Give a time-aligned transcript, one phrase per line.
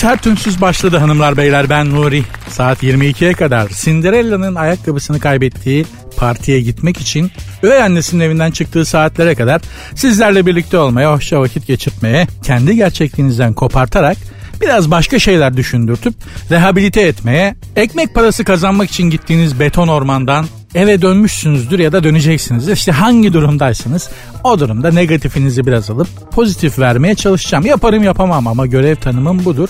[0.00, 2.22] Sert ünsüz başladı hanımlar beyler ben Nuri.
[2.48, 7.30] Saat 22'ye kadar Cinderella'nın ayakkabısını kaybettiği partiye gitmek için
[7.62, 9.60] üvey annesinin evinden çıktığı saatlere kadar
[9.94, 14.16] sizlerle birlikte olmaya, hoşça vakit geçirmeye, kendi gerçekliğinizden kopartarak
[14.60, 16.14] biraz başka şeyler düşündürtüp
[16.50, 22.68] rehabilite etmeye, ekmek parası kazanmak için gittiğiniz beton ormandan eve dönmüşsünüzdür ya da döneceksiniz.
[22.68, 24.10] İşte hangi durumdaysanız
[24.44, 27.66] o durumda negatifinizi biraz alıp pozitif vermeye çalışacağım.
[27.66, 29.68] Yaparım yapamam ama görev tanımım budur.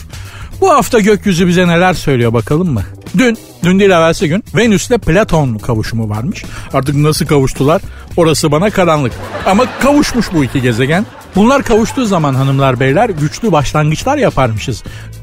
[0.61, 2.83] Bu hafta gökyüzü bize neler söylüyor bakalım mı?
[3.19, 6.45] Dün, dün değil evvelsi gün Venüs'le Platon kavuşumu varmış.
[6.73, 7.83] Artık nasıl kavuştular
[8.17, 9.13] orası bana karanlık.
[9.47, 11.07] Ama kavuşmuş bu iki gezegen.
[11.37, 14.83] Bunlar kavuştuğu zaman hanımlar beyler güçlü başlangıçlar yaparmışız.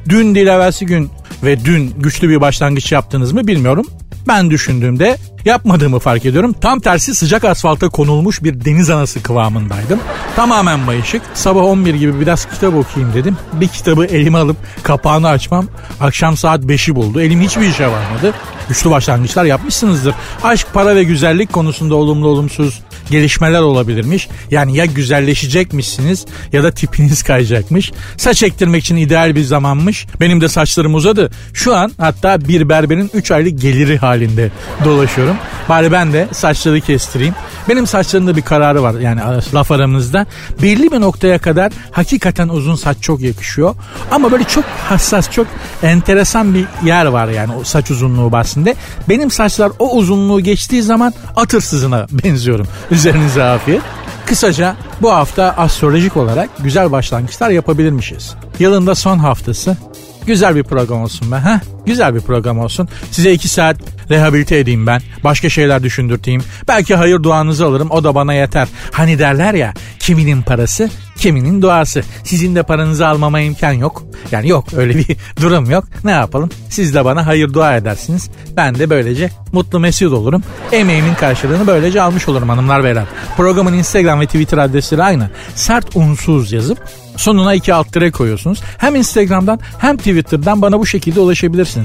[0.10, 1.10] Dün değil gün
[1.44, 3.86] ve dün güçlü bir başlangıç yaptınız mı bilmiyorum.
[4.28, 6.54] Ben düşündüğümde yapmadığımı fark ediyorum.
[6.62, 10.00] Tam tersi sıcak asfalta konulmuş bir deniz anası kıvamındaydım.
[10.36, 11.22] Tamamen bayışık.
[11.34, 13.38] Sabah 11 gibi biraz kitap okuyayım dedim.
[13.54, 15.68] Bir kitabı elime alıp kapağını açmam
[16.02, 17.22] akşam saat 5'i buldu.
[17.22, 18.34] Elim hiçbir işe varmadı.
[18.70, 20.16] Güçlü başlangıçlar yapmışsınızdır.
[20.44, 24.28] Aşk, para ve güzellik konusunda olumlu olumsuz gelişmeler olabilirmiş.
[24.52, 27.92] Yani ya güzelleşecekmişsiniz ya da tipiniz kayacakmış.
[28.18, 30.06] Saç ektirmek için ideal bir zamanmış.
[30.20, 31.32] Benim de saçlarım uzadı.
[31.54, 34.52] Şu an hatta bir berberin 3 aylık geliri halinde
[34.86, 35.38] dolaşıyorum.
[35.70, 37.34] Bari ben de saçları kestireyim.
[37.70, 39.22] Benim saçlarımda bir kararı var yani
[39.54, 40.26] laf aramızda.
[40.62, 43.76] Belli bir noktaya kadar hakikaten uzun saç çok yakışıyor.
[44.12, 45.48] Ama böyle çok hassas, çok
[45.84, 48.76] enteresan bir yer var yani o saç uzunluğu bahsinde.
[49.10, 52.68] Benim saçlar o uzunluğu geçtiği zaman atır sızına benziyorum.
[52.92, 53.82] Üzerinize afiyet.
[54.26, 58.36] Kısaca bu hafta astrolojik olarak güzel başlangıçlar yapabilirmişiz.
[58.60, 59.78] Yılın da son haftası.
[60.26, 61.36] Güzel bir program olsun be.
[61.36, 61.62] ha?
[61.88, 62.90] Güzel bir program olsun.
[63.12, 63.78] Size iki saat
[64.10, 65.02] rehabilite edeyim ben.
[65.24, 66.42] Başka şeyler düşündürteyim.
[66.68, 68.68] Belki hayır duanızı alırım o da bana yeter.
[68.92, 72.04] Hani derler ya kiminin parası kiminin duası.
[72.24, 74.04] Sizin de paranızı almama imkan yok.
[74.32, 75.84] Yani yok öyle bir durum yok.
[76.04, 76.50] Ne yapalım?
[76.70, 78.30] Siz de bana hayır dua edersiniz.
[78.56, 80.44] Ben de böylece mutlu mesut olurum.
[80.72, 83.06] Emeğimin karşılığını böylece almış olurum hanımlar beyler.
[83.38, 85.30] Programın Instagram ve Twitter adresleri aynı.
[85.56, 86.80] Sert unsuz yazıp
[87.18, 88.62] sonuna iki alt koyuyorsunuz.
[88.78, 91.77] Hem Instagram'dan hem Twitter'dan bana bu şekilde ulaşabilirsiniz.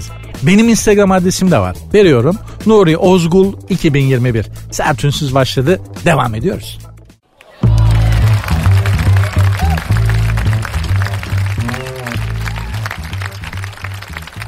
[0.43, 1.77] Benim Instagram adresim de var.
[1.95, 2.39] Veriyorum.
[2.67, 4.47] Nuri Ozgul 2021.
[4.71, 5.81] Sert unsuz başladı.
[6.05, 6.79] Devam ediyoruz.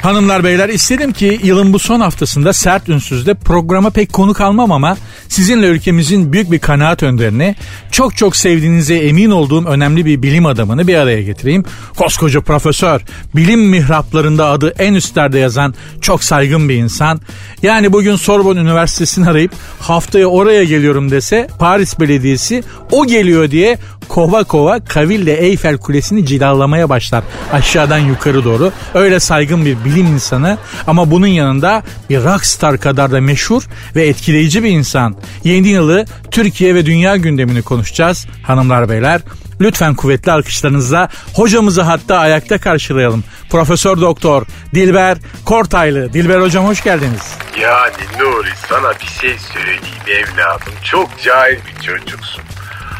[0.04, 4.96] Hanımlar beyler istedim ki yılın bu son haftasında sert ünsüzde programa pek konu kalmam ama
[5.28, 7.56] sizinle ülkemizin büyük bir kanaat önderini
[7.90, 11.64] çok çok sevdiğinize emin olduğum önemli bir bilim adamını bir araya getireyim.
[11.96, 13.00] Koskoca profesör,
[13.34, 17.20] bilim mihraplarında adı en üstlerde yazan çok saygın bir insan.
[17.62, 22.62] Yani bugün Sorbonne Üniversitesi'ni arayıp haftaya oraya geliyorum dese Paris Belediyesi
[22.92, 23.78] o geliyor diye
[24.08, 28.72] kova kova Kaville Eyfel Kulesi'ni cilalamaya başlar aşağıdan yukarı doğru.
[28.94, 33.62] Öyle saygın bir bilim insanı ama bunun yanında bir rockstar kadar da meşhur
[33.96, 35.16] ve etkileyici bir insan.
[35.44, 39.20] Yeni yılı Türkiye ve dünya gündemini konuşacağız hanımlar beyler.
[39.60, 43.24] Lütfen kuvvetli alkışlarınızla hocamızı hatta ayakta karşılayalım.
[43.50, 46.12] Profesör Doktor Dilber Kortaylı.
[46.12, 47.34] Dilber hocam hoş geldiniz.
[47.60, 50.72] Yani Nuri sana bir şey söyleyeyim evladım.
[50.84, 52.44] Çok cahil bir çocuksun.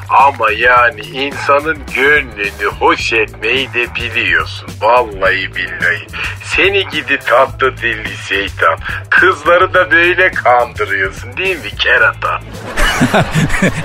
[0.08, 4.68] Ama yani insanın gönlünü hoş etmeyi de biliyorsun.
[4.80, 6.06] Vallahi billahi.
[6.44, 8.78] Seni gidi tatlı dilli şeytan.
[9.10, 12.40] Kızları da böyle kandırıyorsun değil mi kerata?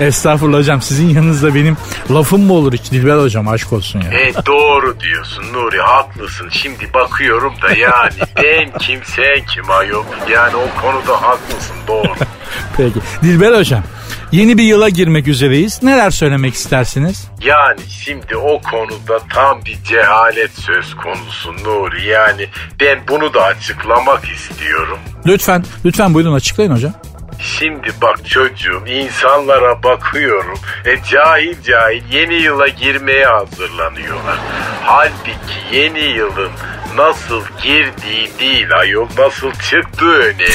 [0.00, 1.76] Estağfurullah hocam sizin yanınızda benim
[2.10, 4.20] lafım mı olur hiç Dilber hocam aşk olsun ya.
[4.20, 6.48] E doğru diyorsun Nuri haklısın.
[6.50, 10.04] Şimdi bakıyorum da yani ben kim sen kim ayol.
[10.30, 12.14] Yani o konuda haklısın doğru.
[12.76, 13.82] Peki Dilber hocam
[14.32, 15.82] Yeni bir yıla girmek üzereyiz.
[15.82, 17.28] Neler söylemek istersiniz?
[17.44, 22.06] Yani şimdi o konuda tam bir cehalet söz konusu Nuri.
[22.06, 22.46] Yani
[22.80, 24.98] ben bunu da açıklamak istiyorum.
[25.26, 26.92] Lütfen, lütfen buyurun açıklayın hocam.
[27.38, 30.58] Şimdi bak çocuğum insanlara bakıyorum.
[30.84, 34.38] E, cahil cahil yeni yıla girmeye hazırlanıyorlar.
[34.84, 36.50] Halbuki yeni yılın
[36.96, 40.48] nasıl girdiği değil ayol nasıl çıktığı önemli.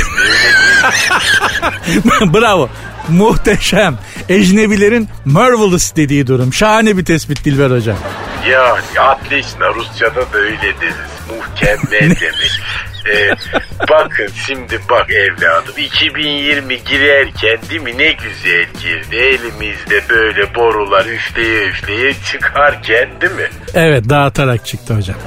[2.34, 2.70] Bravo.
[3.10, 3.98] Muhteşem.
[4.30, 6.54] Ecnebilerin marvelous dediği durum.
[6.54, 7.98] Şahane bir tespit Dilber hocam.
[8.50, 10.96] Yani atleşna Rusça'da da öyle deriz.
[11.30, 12.52] Mükemmel demek.
[13.14, 13.30] Ee,
[13.90, 19.16] bakın şimdi bak evladım 2020 girerken değil mi ne güzel girdi.
[19.16, 23.50] Elimizde böyle borular üfleye üfleye çıkarken değil mi?
[23.74, 25.18] Evet dağıtarak çıktı hocam.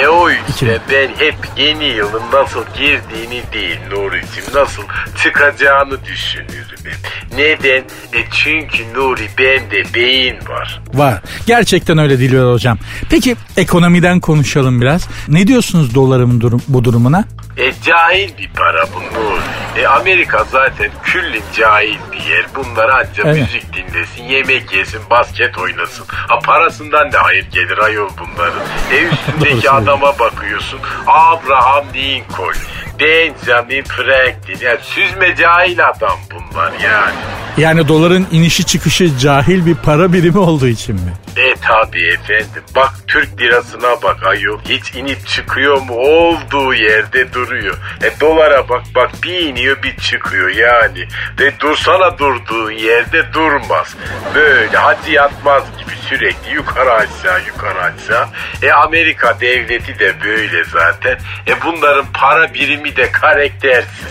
[0.00, 4.82] E o yüzden ben hep yeni yılın nasıl girdiğini değil Nuri'cim nasıl
[5.22, 6.96] çıkacağını düşünüyorum hep.
[7.38, 7.78] Neden?
[8.20, 10.80] E çünkü Nuri bende beyin var.
[10.94, 11.22] Var.
[11.46, 12.78] Gerçekten öyle Dilber hocam.
[13.10, 15.08] Peki ekonomiden konuşalım biraz.
[15.28, 17.21] Ne diyorsunuz dolarımın durum, bu durumuna?
[17.56, 19.40] E cahil bir para bu Nuri.
[19.82, 22.46] E Amerika zaten küllin cahil bir yer.
[22.56, 23.36] Bunlar ancak Evet.
[23.40, 26.04] müzik dinlesin, yemek yesin, basket oynasın.
[26.08, 28.60] Ha parasından da hayır gelir ayol bunların.
[28.92, 30.80] E üstündeki adama bakıyorsun.
[31.06, 32.54] Abraham Lincoln,
[33.00, 34.66] Benjamin Franklin.
[34.66, 37.14] Ya süzme cahil adam bunlar yani.
[37.56, 41.12] Yani doların inişi çıkışı cahil bir para birimi olduğu için mi?
[41.36, 42.62] E tabi efendim.
[42.76, 44.58] Bak Türk lirasına bak ayol.
[44.68, 45.94] Hiç inip çıkıyor mu?
[45.94, 47.76] Olduğu yerde duruyor.
[48.02, 51.08] E dolara bak bak bir iniyor bir çıkıyor yani.
[51.40, 53.96] Ve dursana durduğun yerde durmaz.
[54.34, 58.26] Böyle hacı yatmaz gibi sürekli yukarı aşağı yukarı aşağı.
[58.62, 61.18] E Amerika devleti de böyle zaten.
[61.46, 64.06] E bunların para birimi de karaktersiz.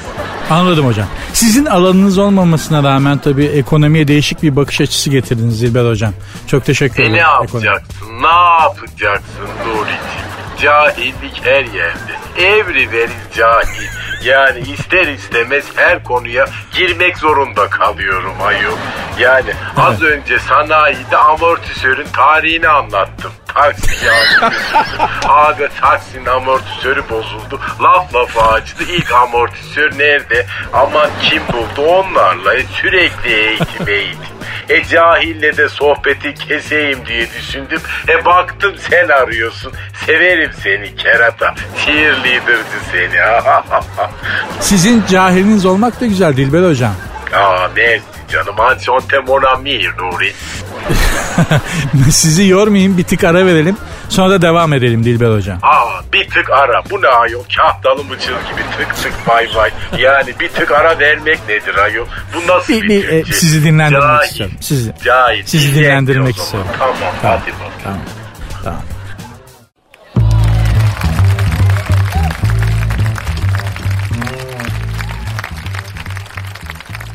[0.49, 1.07] Anladım hocam.
[1.33, 6.13] Sizin alanınız olmamasına rağmen tabii ekonomiye değişik bir bakış açısı getirdiniz Zilber hocam.
[6.47, 7.41] Çok teşekkür E ne Ekonomi.
[7.43, 8.21] yapacaksın?
[8.23, 10.21] Ne yapacaksın Nuri'ciğim?
[10.61, 12.11] Cahillik her yerde.
[12.37, 13.87] Everywhere is cahil.
[14.23, 18.77] Yani ister istemez her konuya girmek zorunda kalıyorum ayol.
[19.19, 23.31] Yani az önce sanayide amortisörün tarihini anlattım.
[23.53, 24.53] Taksi yani.
[25.27, 27.59] Abi taksinin amortisörü bozuldu.
[27.81, 28.83] Laf lafa açtı.
[28.83, 30.45] İlk amortisör nerede?
[30.73, 32.53] Aman kim buldu onlarla?
[32.81, 34.30] Sürekli eğitim eğitim.
[34.71, 37.81] E cahille de sohbeti keseyim diye düşündüm.
[38.09, 39.73] E baktım sen arıyorsun.
[40.05, 41.55] Severim seni kerata.
[41.85, 43.19] Cheerleader'cı seni.
[44.59, 46.95] Sizin cahiliniz olmak da güzel Dilber hocam.
[47.33, 48.59] Aa mersi canım.
[48.59, 50.33] Ançonte mon ami Nuri.
[52.11, 53.77] Sizi yormayayım bir tık ara verelim.
[54.11, 55.59] Sonra da devam edelim Dilber hocam.
[55.61, 56.83] Aa bir tık ara.
[56.89, 57.43] Bu ne ayol?
[57.57, 59.71] Kahtalı mıçıl gibi tık tık vay vay.
[59.97, 62.05] Yani bir tık ara vermek nedir ayol?
[62.35, 63.33] Bu nasıl Bir- bir, bir, e, Türkçe?
[63.33, 64.27] sizi dinlendirmek Cahil.
[64.29, 64.55] istiyorum.
[64.61, 65.43] Sizi- Cahil.
[65.45, 66.69] sizi dinlendirmek istiyorum.
[66.79, 67.39] Tamam, Tamam.
[67.41, 67.71] hadi bakalım.
[67.83, 67.99] Tamam.
[68.63, 68.81] Tamam.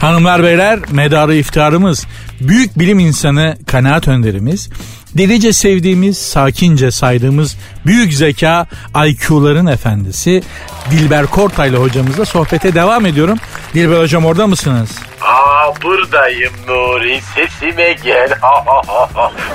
[0.00, 2.06] Hanımlar beyler medarı iftarımız
[2.40, 4.70] büyük bilim insanı kanaat önderimiz
[5.18, 8.66] delice sevdiğimiz sakince saydığımız büyük zeka
[9.06, 10.42] IQ'ların efendisi
[10.90, 13.38] Dilber Kortaylı hocamızla sohbete devam ediyorum.
[13.74, 14.90] Dilber hocam orada mısınız?
[15.22, 18.30] Aa buradayım Nuri sesime gel.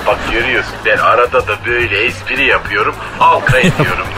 [0.08, 2.96] Bak görüyorsun ben arada da böyle espri yapıyorum.
[3.20, 4.08] Halka ediyorum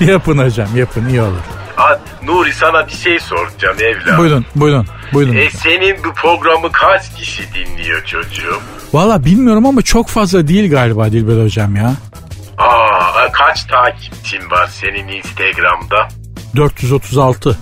[0.00, 0.10] Nuri.
[0.10, 1.61] yapın hocam yapın iyi olur.
[1.82, 4.18] Aa, Nuri sana bir şey soracağım evladım.
[4.18, 5.36] Buyurun buyurun buyurun.
[5.36, 8.60] E senin bu programı kaç kişi dinliyor çocuğum?
[8.92, 11.92] Valla bilmiyorum ama çok fazla değil galiba Dilber hocam ya.
[12.58, 16.08] Aa kaç takipçin var senin Instagram'da?
[16.56, 17.58] 436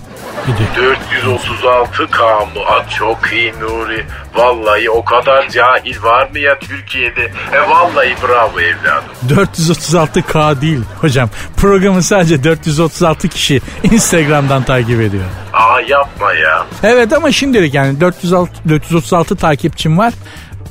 [0.47, 0.67] idi.
[0.75, 2.61] 436 k mı?
[2.67, 4.05] Aa, çok iyi Nuri.
[4.35, 7.21] Vallahi o kadar cahil var mı ya Türkiye'de?
[7.53, 9.03] E vallahi bravo evladım.
[9.29, 11.29] 436K değil hocam.
[11.57, 15.23] Programı sadece 436 kişi Instagram'dan takip ediyor.
[15.53, 16.65] Aa yapma ya.
[16.83, 20.13] Evet ama şimdilik yani 406, 436 takipçim var.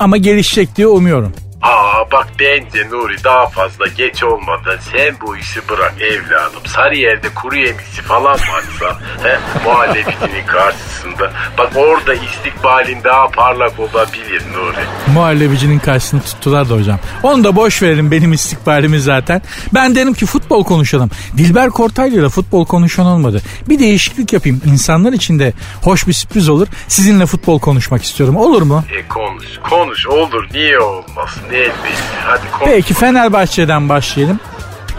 [0.01, 1.33] Ama gelişecek diye umuyorum.
[1.63, 6.67] Aa bak bence Nuri daha fazla geç olmadan sen bu işi bırak evladım.
[6.67, 11.33] Sarıyer'de kuru yemişçi falan varsa he, muhallebicinin karşısında.
[11.59, 15.13] Bak orada istikbalin daha parlak olabilir Nuri.
[15.15, 16.99] Muhallebicinin karşısını tuttular da hocam.
[17.23, 19.43] Onu da boş verelim benim istikbalimi zaten.
[19.75, 21.11] Ben derim ki futbol konuşalım.
[21.37, 23.43] Dilber Kortaylı ile futbol konuşan olmadı.
[23.69, 24.61] Bir değişiklik yapayım.
[24.67, 25.53] İnsanlar için de
[25.83, 26.69] hoş bir sürpriz olur.
[26.89, 28.37] Sizinle futbol konuşmak istiyorum.
[28.37, 28.85] Olur mu?
[28.99, 31.43] E konuş konuş olur niye olmasın
[32.25, 32.43] Hadi.
[32.65, 34.41] Peki Fenerbahçe'den başlayalım.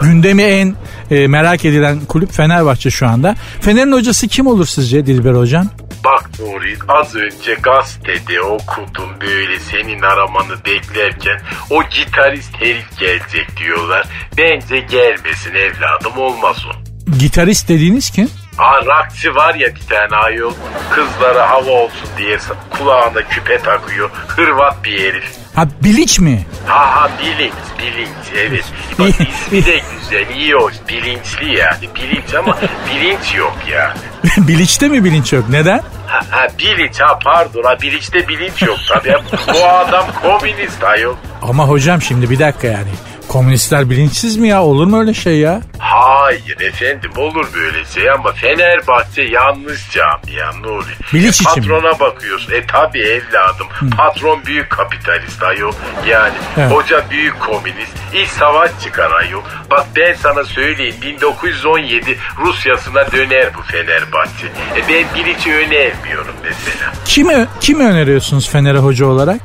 [0.01, 0.75] Gündemi en
[1.11, 3.35] e, merak edilen kulüp Fenerbahçe şu anda.
[3.61, 5.67] Fener'in hocası kim olur sizce Dilber hocam?
[6.05, 14.07] Bak Nuri az önce gazetede okudum böyle senin aramanı beklerken o gitarist herif gelecek diyorlar.
[14.37, 16.71] Bence gelmesin evladım olmaz o.
[17.19, 18.29] Gitarist dediğiniz kim?
[18.57, 20.53] Aa rakçı var ya bir tane ayol
[20.89, 22.37] kızlara hava olsun diye
[22.77, 24.09] kulağına küpe takıyor.
[24.27, 25.31] Hırvat bir herif.
[25.55, 26.45] Ha Bilic mi?
[26.65, 28.65] Ha ha bilinç bilinç evet.
[28.99, 32.57] Bak ismi de güzel iyi hoş bilinçli yani bilinç ama
[32.89, 33.97] bilinç yok yani.
[34.47, 35.49] Bilic'te mi bilinç yok?
[35.49, 35.81] Neden?
[36.07, 39.15] Ha, ha bilinç ha pardon ha bilinçte bilinç yok tabii.
[39.53, 41.15] Bu adam komünist ayol.
[41.41, 42.89] Ama hocam şimdi bir dakika yani.
[43.31, 44.63] Komünistler bilinçsiz mi ya?
[44.63, 45.61] Olur mu öyle şey ya?
[45.79, 50.91] Hayır efendim olur böyle şey ama Fenerbahçe yanlış camia Nuri.
[51.13, 51.55] Bilic e, için mi?
[51.55, 52.53] Patrona bakıyorsun.
[52.53, 53.67] E tabi evladım.
[53.97, 55.71] Patron büyük kapitalist ayol.
[56.07, 56.71] Yani Evet.
[56.71, 57.91] hoca büyük komünist.
[58.13, 59.41] İç savaş çıkar ayol.
[59.71, 64.47] Bak ben sana söyleyeyim 1917 Rusya'sına döner bu Fenerbahçe.
[64.47, 66.91] E ben Bilic'i önermiyorum mesela.
[67.05, 69.41] Kimi, kimi öneriyorsunuz Fener'e hoca olarak?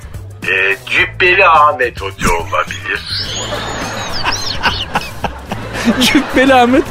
[0.49, 3.01] E, Cübbeli Ahmet Hoca olabilir.
[6.01, 6.85] Cübbeli Ahmet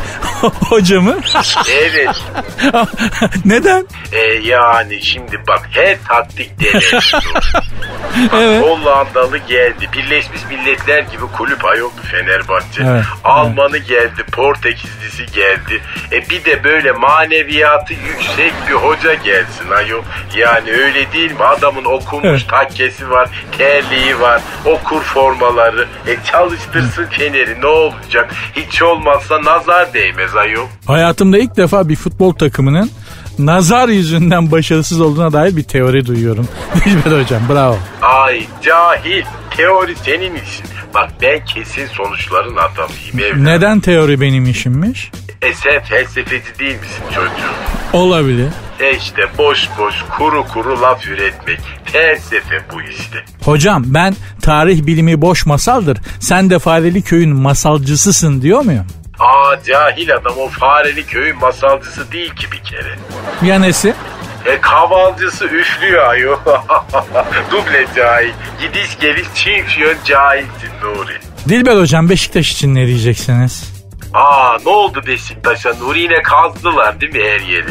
[0.70, 1.16] hoca mı?
[1.72, 2.10] Evet.
[3.46, 3.88] Neden?
[4.12, 7.16] E, yani şimdi bak her taktik denenir.
[8.38, 8.64] Evet.
[8.64, 9.90] Hollandalı geldi.
[9.94, 12.84] Birleşmiş Milletler gibi kulüp ayoldu Fenerbahçe.
[12.90, 14.24] Evet, Almanı geldi.
[14.32, 15.82] Portekizlisi geldi.
[16.12, 20.04] E bir de böyle maneviyatı yüksek bir hoca gelsin ayol.
[20.36, 21.44] Yani öyle değil mi?
[21.44, 22.50] Adamın okumuş Evet.
[22.50, 23.30] takkesi var.
[23.58, 24.42] Terliği var.
[24.66, 25.88] Okur formaları.
[26.08, 28.34] E çalıştırsın Fener'i ne olacak?
[28.56, 30.68] Hiç olmazsa nazar değmez ayol.
[30.88, 32.92] Hayatımda ilk defa bir futbol takımının
[33.40, 36.48] nazar yüzünden başarısız olduğuna dair bir teori duyuyorum.
[36.86, 37.78] Dilber hocam bravo.
[38.02, 39.24] Ay cahil.
[39.58, 40.66] Teori senin işin.
[40.94, 43.46] Bak ben kesin sonuçların adamıyım evladım.
[43.46, 45.12] Neden teori benim işimmiş?
[45.42, 47.75] E sen felsefeci değil misin çocuğum?
[47.94, 48.50] Olabilir.
[48.80, 51.60] E işte boş boş kuru kuru laf üretmek.
[51.86, 53.18] Felsefe bu işte.
[53.46, 55.98] Hocam ben tarih bilimi boş masaldır.
[56.20, 58.86] Sen de Fareli köyün masalcısısın diyor muyum?
[59.20, 62.96] Aa cahil adam o fareli köyün masalcısı değil ki bir kere.
[63.44, 63.94] Ya nesi?
[64.46, 66.38] E kavalcısı üflüyor ayol.
[67.52, 68.32] Duble cahil.
[68.62, 71.18] Gidiş geliş çift yön cahilsin Nuri.
[71.50, 73.75] Dilber hocam Beşiktaş için ne diyeceksiniz?
[74.16, 75.74] Aa ne oldu Beşiktaş'a?
[75.74, 77.70] Nuri yine kazdılar değil mi her yeri?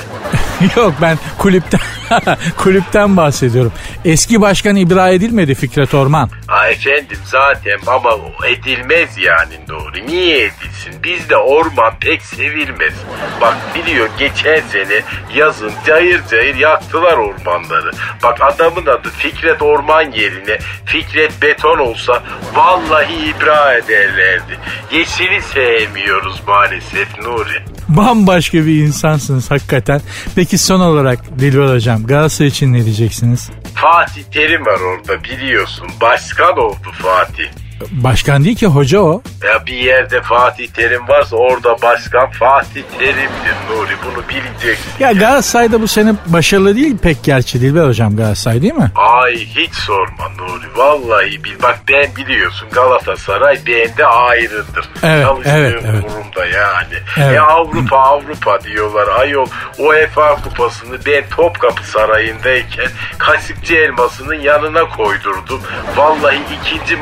[0.77, 1.81] Yok ben kulüpten
[2.57, 3.73] kulüpten bahsediyorum.
[4.05, 6.31] Eski başkan ibra edilmedi Fikret Orman.
[6.49, 8.11] Aa efendim zaten ama
[8.49, 10.07] edilmez yani doğru.
[10.07, 11.03] Niye edilsin?
[11.05, 12.95] Bizde orman pek sevilmez.
[13.41, 15.03] Bak biliyor geçen sene
[15.35, 17.91] yazın cayır cayır yaktılar ormanları.
[18.23, 22.23] Bak adamın adı Fikret Orman yerine Fikret Beton olsa
[22.55, 24.59] vallahi ibra ederlerdi.
[24.93, 27.65] Yeşili sevmiyoruz maalesef Nuri.
[27.89, 30.01] Bambaşka bir insansınız hakikaten.
[30.35, 33.51] Peki son olarak Dilber hocam Galatasaray için ne diyeceksiniz?
[33.75, 35.89] Fatih Terim var orada biliyorsun.
[36.01, 37.64] Başkan oldu Fatih.
[37.91, 39.23] Başkan değil ki hoca o.
[39.45, 44.91] Ya bir yerde Fatih Terim varsa orada başkan Fatih Terim'dir Nuri bunu bileceksin.
[45.01, 48.91] Ya Galatasaray'da bu sene başarılı değil pek gerçi Dilber hocam Galatasaray değil mi?
[48.97, 50.65] Ay hiç sorma Nuri.
[50.77, 54.89] Vallahi bil bak ben biliyorsun Galatasaray bende ayrıdır.
[55.03, 56.03] Evet, Çalıştığım evet, evet.
[56.03, 56.95] kurumda yani.
[57.17, 57.37] Evet.
[57.37, 59.09] E Avrupa Avrupa diyorlar.
[59.21, 59.47] Ayol
[59.79, 62.89] UEFA kupasını ben Topkapı Sarayı'ndayken
[63.19, 65.61] Kaşıkçı elmasının yanına koydurdum.
[65.97, 66.97] Vallahi ikinci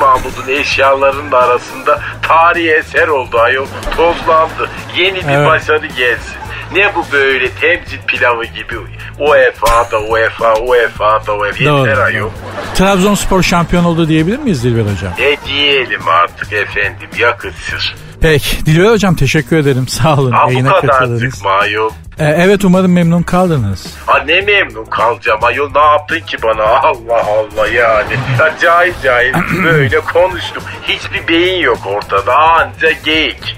[0.63, 3.67] Mahmud'un eşyalarının arasında tarihi eser oldu ayol.
[3.97, 4.71] Tozlandı.
[4.97, 5.47] Yeni bir Evet.
[5.47, 6.37] başarı gelsin.
[6.73, 8.77] Ne bu böyle temcil pilavı gibi
[9.19, 12.31] UEFA'da UEFA UEFA'da UEFA yeter ayol.
[12.75, 15.13] Trabzonspor şampiyon oldu diyebilir miyiz Dilber hocam?
[15.19, 17.95] Ne diyelim artık efendim yakıtsız.
[18.23, 20.33] Peki Dilber hocam teşekkür ederim sağ olun.
[20.33, 21.35] Ha bu Yayına kadar katıldınız.
[21.35, 21.91] sıkma ayol.
[22.19, 23.87] Ee, evet umarım memnun kaldınız.
[24.07, 28.13] Ha ne memnun kalacağım ayol ne yaptın ki bana Allah Allah yani.
[28.41, 30.63] Ya cahil cahil böyle konuştum.
[30.83, 33.57] Hiçbir beyin yok ortada anca geyik.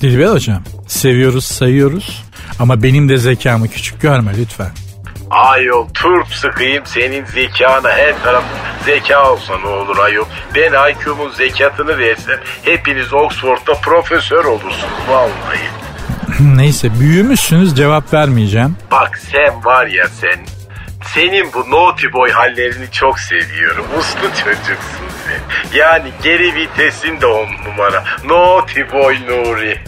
[0.00, 2.24] Dilber hocam seviyoruz sayıyoruz
[2.58, 4.70] ama benim de zekamı küçük görme lütfen.
[5.30, 8.44] Ayol turp sıkayım senin zekana her taraf
[8.84, 10.24] zeka olsa ne olur ayol.
[10.54, 15.60] Ben IQ'mun zekatını versem hepiniz Oxford'da profesör olursunuz vallahi.
[16.40, 18.76] Neyse büyümüşsünüz cevap vermeyeceğim.
[18.90, 20.40] Bak sen var ya sen.
[21.14, 23.86] Senin bu naughty boy hallerini çok seviyorum.
[23.98, 25.40] Uslu çocuksun sen.
[25.78, 28.04] Yani geri vitesin de on numara.
[28.24, 29.78] Naughty boy Nuri.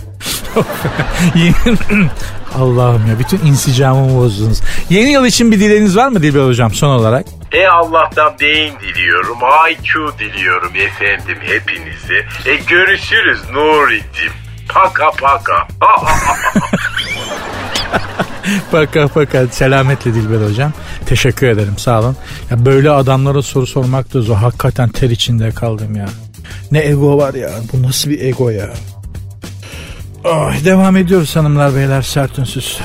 [2.58, 4.60] Allah'ım ya bütün insicamımı bozdunuz.
[4.90, 7.26] Yeni yıl için bir dileğiniz var mı Dilber hocam son olarak?
[7.52, 9.38] E Allah'tan beyin diliyorum.
[9.70, 12.26] IQ diliyorum efendim hepinize.
[12.46, 14.32] E görüşürüz Nuri'cim.
[14.68, 15.68] Paka paka.
[18.70, 20.72] Paka paka selametle Dilber hocam.
[21.06, 22.16] Teşekkür ederim sağ olun.
[22.50, 24.36] Ya böyle adamlara soru sormak da zor.
[24.36, 26.08] Hakikaten ter içinde kaldım ya.
[26.72, 27.50] Ne ego var ya.
[27.72, 28.70] Bu nasıl bir ego ya.
[30.24, 32.80] Ay, devam ediyoruz hanımlar beyler sert ünsüz.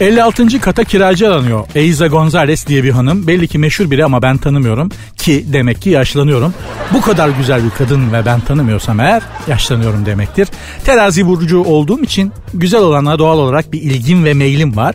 [0.00, 0.60] ...56.
[0.60, 1.66] kata kiracı aranıyor.
[1.74, 3.26] Eiza Gonzalez diye bir hanım.
[3.26, 4.90] Belli ki meşhur biri ama ben tanımıyorum.
[5.16, 6.54] Ki demek ki yaşlanıyorum.
[6.92, 10.48] Bu kadar güzel bir kadın ve ben tanımıyorsam eğer yaşlanıyorum demektir.
[10.84, 14.94] Terazi burcu olduğum için güzel olana doğal olarak bir ilgim ve meylim var.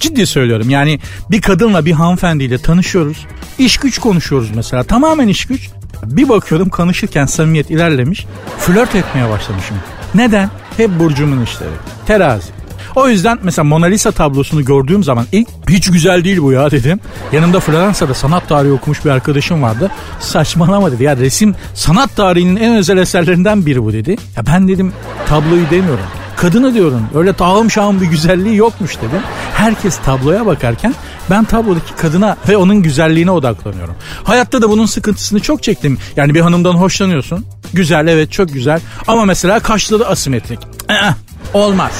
[0.00, 1.00] Ciddi söylüyorum yani
[1.30, 3.26] bir kadınla bir hanımefendiyle tanışıyoruz.
[3.58, 4.82] İş güç konuşuyoruz mesela.
[4.82, 5.70] Tamamen iş güç.
[6.02, 8.26] Bir bakıyorum konuşurken samimiyet ilerlemiş.
[8.58, 9.76] Flört etmeye başlamışım.
[10.14, 10.50] Neden?
[10.76, 11.70] Hep burcumun işleri.
[12.06, 12.56] Terazi.
[12.96, 17.00] O yüzden mesela Mona Lisa tablosunu gördüğüm zaman ilk hiç güzel değil bu ya dedim.
[17.32, 19.90] Yanımda Floransa'da sanat tarihi okumuş bir arkadaşım vardı.
[20.20, 24.16] Saçmalama dedi ya resim sanat tarihinin en özel eserlerinden biri bu dedi.
[24.36, 24.92] Ya ben dedim
[25.28, 26.04] tabloyu demiyorum.
[26.36, 29.20] Kadını diyorum öyle tağım şahım bir güzelliği yokmuş dedim.
[29.54, 30.94] Herkes tabloya bakarken
[31.30, 33.94] ben tablodaki kadına ve onun güzelliğine odaklanıyorum.
[34.24, 35.98] Hayatta da bunun sıkıntısını çok çektim.
[36.16, 37.46] Yani bir hanımdan hoşlanıyorsun.
[37.72, 38.80] Güzel evet çok güzel.
[39.06, 40.58] Ama mesela kaşları asimetrik.
[40.90, 40.94] Ee,
[41.54, 41.92] olmaz.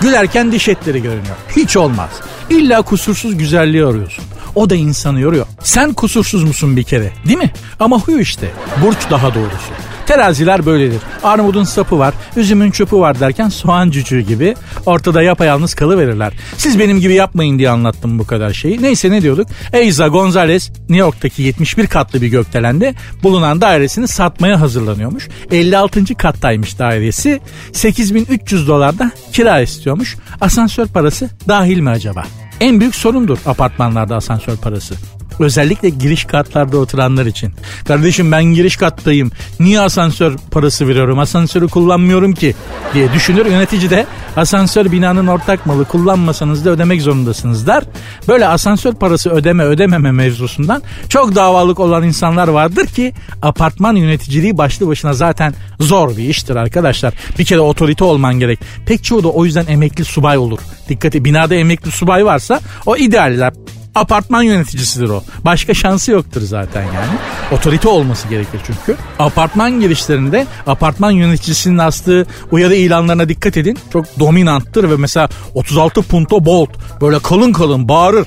[0.00, 1.36] Gülerken diş etleri görünüyor.
[1.56, 2.10] Hiç olmaz.
[2.50, 4.24] İlla kusursuz güzelliği arıyorsun.
[4.54, 5.46] O da insanı yoruyor.
[5.62, 7.52] Sen kusursuz musun bir kere değil mi?
[7.80, 8.50] Ama huyu işte.
[8.84, 9.72] Burç daha doğrusu.
[10.12, 11.00] Teraziler böyledir.
[11.22, 14.54] Armudun sapı var, üzümün çöpü var derken soğan cücüğü gibi
[14.86, 16.32] ortada yapayalnız kalıverirler.
[16.56, 18.82] Siz benim gibi yapmayın diye anlattım bu kadar şeyi.
[18.82, 19.48] Neyse ne diyorduk?
[19.72, 25.28] Eiza Gonzalez New York'taki 71 katlı bir gökdelende bulunan dairesini satmaya hazırlanıyormuş.
[25.50, 26.14] 56.
[26.14, 27.40] kattaymış dairesi.
[27.72, 30.16] 8300 dolarda kira istiyormuş.
[30.40, 32.24] Asansör parası dahil mi acaba?
[32.60, 34.94] En büyük sorundur apartmanlarda asansör parası.
[35.38, 37.52] Özellikle giriş katlarda oturanlar için.
[37.84, 39.30] Kardeşim ben giriş kattayım.
[39.60, 41.18] Niye asansör parası veriyorum?
[41.18, 42.54] Asansörü kullanmıyorum ki
[42.94, 43.46] diye düşünür.
[43.46, 47.84] Yönetici de asansör binanın ortak malı kullanmasanız da ödemek zorundasınız der.
[48.28, 53.12] Böyle asansör parası ödeme ödememe mevzusundan çok davalık olan insanlar vardır ki
[53.42, 57.14] apartman yöneticiliği başlı başına zaten zor bir iştir arkadaşlar.
[57.38, 58.58] Bir kere otorite olman gerek.
[58.86, 60.58] Pek çoğu da o yüzden emekli subay olur.
[60.88, 63.52] Dikkati binada emekli subay varsa o idealler
[63.94, 65.22] apartman yöneticisidir o.
[65.44, 67.18] Başka şansı yoktur zaten yani.
[67.52, 69.00] Otorite olması gerekir çünkü.
[69.18, 73.78] Apartman girişlerinde apartman yöneticisinin astığı uyarı ilanlarına dikkat edin.
[73.92, 76.70] Çok dominanttır ve mesela 36 punto bolt
[77.00, 78.26] böyle kalın kalın bağırır.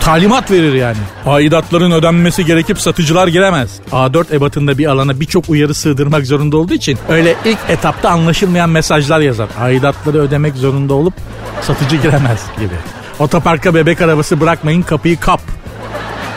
[0.00, 0.96] Talimat verir yani.
[1.26, 3.80] Aidatların ödenmesi gerekip satıcılar giremez.
[3.92, 9.20] A4 ebatında bir alana birçok uyarı sığdırmak zorunda olduğu için öyle ilk etapta anlaşılmayan mesajlar
[9.20, 9.48] yazar.
[9.60, 11.14] Aidatları ödemek zorunda olup
[11.62, 12.74] satıcı giremez gibi.
[13.18, 15.40] Otoparka bebek arabası bırakmayın kapıyı kap.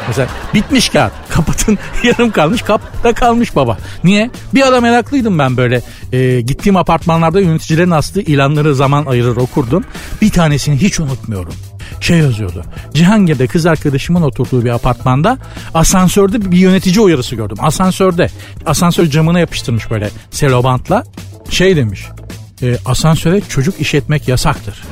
[0.07, 1.11] Mesela bitmiş kağıt.
[1.29, 3.77] Kapatın yarım kalmış kap da kalmış baba.
[4.03, 4.29] Niye?
[4.53, 5.81] Bir ara meraklıydım ben böyle.
[6.11, 9.83] E, gittiğim apartmanlarda yöneticilerin astığı ilanları zaman ayırır okurdum.
[10.21, 11.53] Bir tanesini hiç unutmuyorum.
[12.01, 12.63] Şey yazıyordu.
[12.93, 15.37] Cihangir'de kız arkadaşımın oturduğu bir apartmanda
[15.73, 17.57] asansörde bir yönetici uyarısı gördüm.
[17.59, 18.27] Asansörde.
[18.65, 21.03] Asansör camına yapıştırmış böyle selobantla.
[21.49, 22.05] Şey demiş.
[22.61, 24.83] E, asansöre çocuk işletmek yasaktır.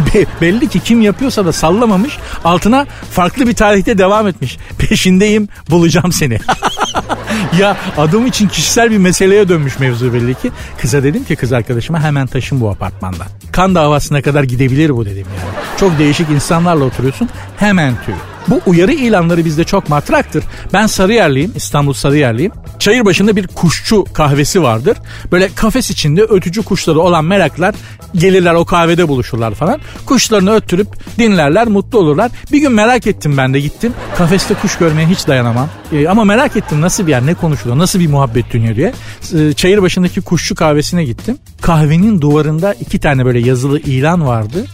[0.40, 2.18] belli ki kim yapıyorsa da sallamamış.
[2.44, 4.58] Altına farklı bir tarihte devam etmiş.
[4.78, 6.38] Peşindeyim bulacağım seni.
[7.58, 10.50] ya adım için kişisel bir meseleye dönmüş mevzu belli ki.
[10.80, 13.26] Kıza dedim ki kız arkadaşıma hemen taşın bu apartmandan.
[13.52, 15.78] Kan davasına kadar gidebilir bu dedim yani.
[15.80, 18.14] Çok değişik insanlarla oturuyorsun hemen tüy.
[18.48, 20.44] Bu uyarı ilanları bizde çok matraktır.
[20.72, 22.52] Ben Sarıyerliyim, İstanbul Sarıyerliyim.
[22.78, 24.96] Çayır başında bir kuşçu kahvesi vardır.
[25.32, 27.74] Böyle kafes içinde ötücü kuşları olan meraklar
[28.14, 29.80] gelirler o kahvede buluşurlar falan.
[30.06, 32.30] Kuşlarını öttürüp dinlerler, mutlu olurlar.
[32.52, 33.92] Bir gün merak ettim ben de gittim.
[34.16, 35.68] Kafeste kuş görmeye hiç dayanamam.
[35.92, 38.92] Ee, ama merak ettim nasıl bir yer, ne konuşuluyor, nasıl bir muhabbet dönüyor diye.
[39.34, 41.38] Ee, çayır başındaki kuşçu kahvesine gittim.
[41.60, 44.66] Kahvenin duvarında iki tane böyle yazılı ilan vardı.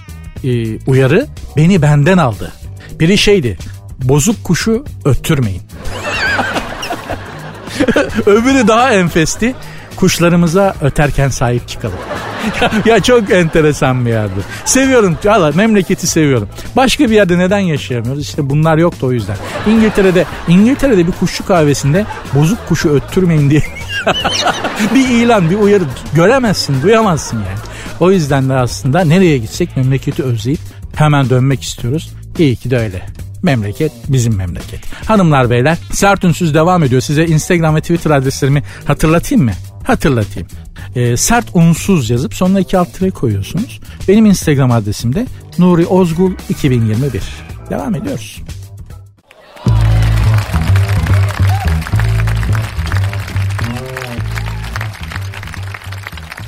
[0.45, 2.53] Ee, uyarı beni benden aldı.
[3.00, 3.59] Biri şeydi.
[4.02, 5.62] Bozuk kuşu öttürmeyin.
[8.26, 9.54] Öbürü daha enfesti.
[9.96, 11.98] Kuşlarımıza öterken sahip çıkalım.
[12.85, 14.40] ya, çok enteresan bir yerdi.
[14.64, 15.18] Seviyorum.
[15.24, 16.48] Valla memleketi seviyorum.
[16.76, 18.22] Başka bir yerde neden yaşayamıyoruz?
[18.22, 19.37] İşte bunlar yoktu o yüzden.
[19.66, 23.62] İngiltere'de İngiltere'de bir kuşçu kahvesinde bozuk kuşu öttürmeyin diye
[24.94, 27.59] bir ilan, bir uyarı göremezsin, duyamazsın yani.
[28.00, 30.61] O yüzden de aslında nereye gitsek memleketi özleyip
[30.94, 32.12] hemen dönmek istiyoruz.
[32.38, 33.07] İyi ki de öyle.
[33.42, 34.81] Memleket bizim memleket.
[35.09, 37.01] Hanımlar beyler sert ünsüz devam ediyor.
[37.01, 39.53] Size Instagram ve Twitter adreslerimi hatırlatayım mı?
[39.85, 40.49] Hatırlatayım.
[40.97, 43.81] E, sert unsuz yazıp sonuna iki alt tire koyuyorsunuz.
[44.09, 45.27] Benim Instagram adresim de
[45.59, 47.23] Nuri Ozgul 2021.
[47.70, 48.42] Devam ediyoruz.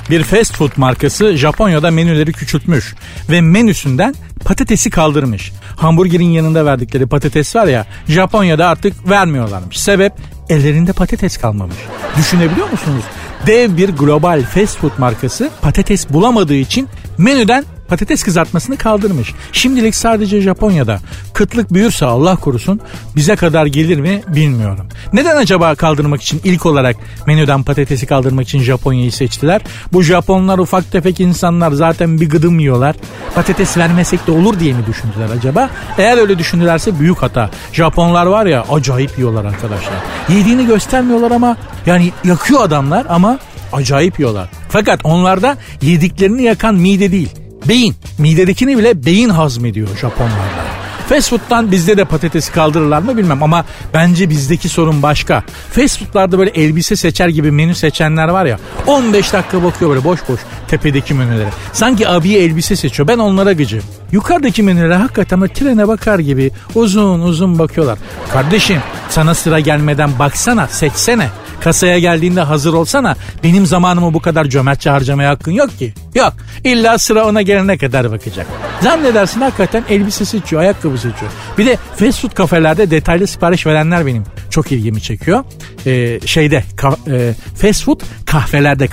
[0.09, 2.95] Bir fast food markası Japonya'da menüleri küçültmüş
[3.29, 4.15] ve menüsünden
[4.47, 5.51] patatesi kaldırmış.
[5.75, 9.79] Hamburgerin yanında verdikleri patates var ya Japonya'da artık vermiyorlarmış.
[9.79, 10.13] Sebep
[10.49, 11.75] ellerinde patates kalmamış.
[12.17, 13.03] Düşünebiliyor musunuz?
[13.47, 19.33] Dev bir global fast food markası patates bulamadığı için menüden patates kızartmasını kaldırmış.
[19.51, 20.99] Şimdilik sadece Japonya'da.
[21.33, 22.81] Kıtlık büyürse Allah korusun
[23.15, 24.87] bize kadar gelir mi bilmiyorum.
[25.13, 26.95] Neden acaba kaldırmak için ilk olarak
[27.27, 29.61] menüden patatesi kaldırmak için Japonya'yı seçtiler?
[29.93, 32.95] Bu Japonlar ufak tefek insanlar zaten bir gıdım yiyorlar.
[33.35, 35.69] Patates vermesek de olur diye mi düşündüler acaba?
[35.97, 37.49] Eğer öyle düşündülerse büyük hata.
[37.73, 39.93] Japonlar var ya acayip yiyorlar arkadaşlar.
[40.29, 43.39] Yediğini göstermiyorlar ama yani yakıyor adamlar ama
[43.73, 44.49] acayip yiyorlar.
[44.69, 47.95] Fakat onlarda yediklerini yakan mide değil beyin.
[48.17, 50.67] Midedekini bile beyin hazmediyor Japonlarda.
[51.09, 55.43] Fast food'dan bizde de patatesi kaldırırlar mı bilmem ama bence bizdeki sorun başka.
[55.71, 60.19] Fast food'larda böyle elbise seçer gibi menü seçenler var ya 15 dakika bakıyor böyle boş
[60.29, 61.49] boş tepedeki menülere.
[61.73, 63.83] Sanki abiye elbise seçiyor ben onlara gıcım.
[64.11, 67.97] Yukarıdaki menülere hakikaten trene bakar gibi uzun uzun bakıyorlar.
[68.33, 71.29] Kardeşim sana sıra gelmeden baksana seçsene.
[71.61, 73.15] Kasaya geldiğinde hazır olsana.
[73.43, 75.93] Benim zamanımı bu kadar cömertçe harcamaya hakkın yok ki.
[76.15, 76.33] Yok.
[76.63, 78.47] İlla sıra ona gelene kadar bakacak.
[78.81, 81.31] Zannedersin hakikaten elbise seçiyor, ayakkabı seçiyor.
[81.57, 85.43] Bir de fast food kafelerde detaylı sipariş verenler benim çok ilgimi çekiyor.
[85.85, 88.87] Ee, şeyde ka- e, fast food kahvelerde,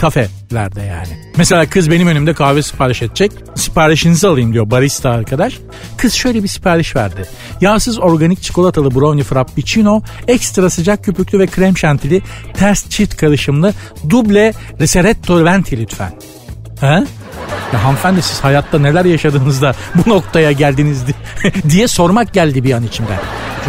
[0.44, 1.32] kafelerde yani.
[1.36, 3.32] Mesela kız benim önümde kahve sipariş edecek.
[3.54, 5.58] Siparişinizi alayım diyor barista arkadaş.
[5.98, 7.28] Kız şöyle bir sipariş verdi.
[7.60, 12.22] Yağsız organik çikolatalı brownie frappuccino, ekstra sıcak köpüklü ve krem şantili
[12.54, 13.72] ters çift karışımlı
[14.10, 16.12] duble ristretto venti lütfen.
[16.80, 17.04] He?
[17.72, 21.04] Ya hanımefendi siz hayatta neler yaşadığınızda bu noktaya geldiniz
[21.70, 23.18] diye sormak geldi bir an içimden.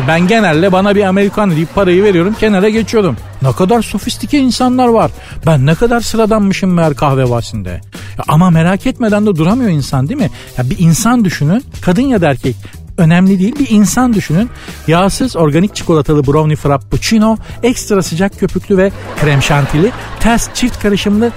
[0.08, 3.18] Ben genelde bana bir Amerikan deyip parayı veriyorum kenara geçiyordum.
[3.42, 5.12] Ne kadar sofistike insanlar var.
[5.46, 7.70] Ben ne kadar sıradanmışım meğer kahve bahsinde.
[8.18, 10.30] Ya ama merak etmeden de duramıyor insan değil mi?
[10.58, 12.56] Ya bir insan düşünün kadın ya da erkek
[12.98, 13.56] önemli değil.
[13.60, 14.50] Bir insan düşünün.
[14.88, 21.32] Yağsız organik çikolatalı brownie frappuccino, ekstra sıcak köpüklü ve krem şantili, ters çift karışımlı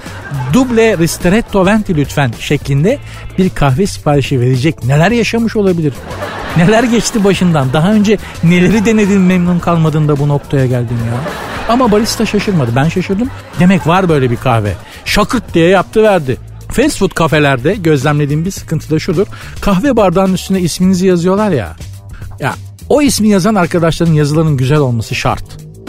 [0.53, 2.97] duble ristretto venti lütfen şeklinde
[3.37, 4.83] bir kahve siparişi verecek.
[4.83, 5.93] Neler yaşamış olabilir?
[6.57, 7.73] Neler geçti başından?
[7.73, 11.19] Daha önce neleri denedin memnun kalmadın da bu noktaya geldin ya?
[11.69, 12.71] Ama barista şaşırmadı.
[12.75, 13.29] Ben şaşırdım.
[13.59, 14.73] Demek var böyle bir kahve.
[15.05, 16.37] Şakırt diye yaptı verdi.
[16.81, 19.27] Fast food kafelerde gözlemlediğim bir sıkıntı da şudur.
[19.61, 21.75] Kahve bardağının üstüne isminizi yazıyorlar ya.
[22.39, 22.55] Ya
[22.89, 25.43] o ismi yazan arkadaşların yazılarının güzel olması şart.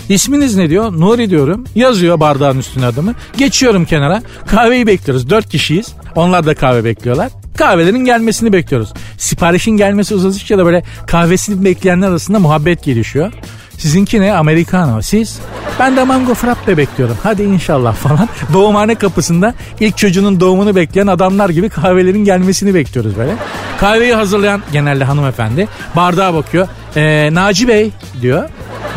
[0.08, 0.92] İsminiz ne diyor?
[0.92, 1.64] Nuri diyorum.
[1.74, 3.14] Yazıyor bardağın üstüne adımı.
[3.36, 4.22] Geçiyorum kenara.
[4.46, 5.30] Kahveyi bekliyoruz.
[5.30, 5.94] Dört kişiyiz.
[6.16, 7.32] Onlar da kahve bekliyorlar.
[7.56, 8.92] Kahvelerin gelmesini bekliyoruz.
[9.18, 13.32] Siparişin gelmesi uzadıkça da böyle kahvesini bekleyenler arasında muhabbet gelişiyor.
[13.80, 14.32] Sizinki ne?
[14.32, 15.02] Americano.
[15.02, 15.38] Siz?
[15.78, 17.16] Ben de mango frappe bekliyorum.
[17.22, 18.28] Hadi inşallah falan.
[18.52, 23.34] Doğumhane kapısında ilk çocuğunun doğumunu bekleyen adamlar gibi kahvelerin gelmesini bekliyoruz böyle.
[23.80, 26.68] Kahveyi hazırlayan genelde hanımefendi bardağa bakıyor.
[26.96, 27.90] Ee, Naci Bey
[28.20, 28.48] diyor.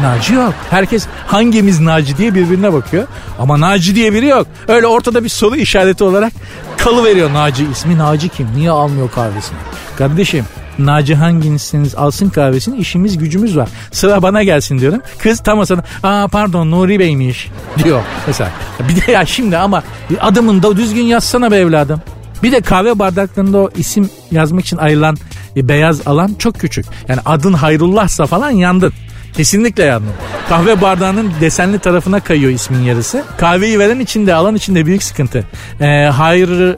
[0.01, 0.53] Naci yok.
[0.69, 3.07] Herkes hangimiz Naci diye birbirine bakıyor.
[3.39, 4.47] Ama Naci diye biri yok.
[4.67, 6.33] Öyle ortada bir soru işareti olarak
[6.77, 7.65] kalı veriyor Naci.
[7.71, 8.47] ismi Naci kim?
[8.55, 9.57] Niye almıyor kahvesini?
[9.97, 10.45] Kardeşim
[10.79, 13.69] Naci hanginizsiniz alsın kahvesini işimiz gücümüz var.
[13.91, 15.01] Sıra bana gelsin diyorum.
[15.19, 17.49] Kız tam o sırada aa pardon Nuri Bey'miş
[17.83, 18.51] diyor mesela.
[18.89, 19.83] Bir de ya şimdi ama
[20.21, 22.01] adımını da düzgün yazsana be evladım.
[22.43, 25.17] Bir de kahve bardaklarında o isim yazmak için ayrılan
[25.55, 26.85] beyaz alan çok küçük.
[27.07, 28.93] Yani adın Hayrullah'sa falan yandın.
[29.33, 30.11] Kesinlikle yandın.
[30.49, 33.23] Kahve bardağının desenli tarafına kayıyor ismin yarısı.
[33.37, 35.43] Kahveyi veren içinde alan içinde büyük sıkıntı.
[35.81, 36.75] Ee, hayır,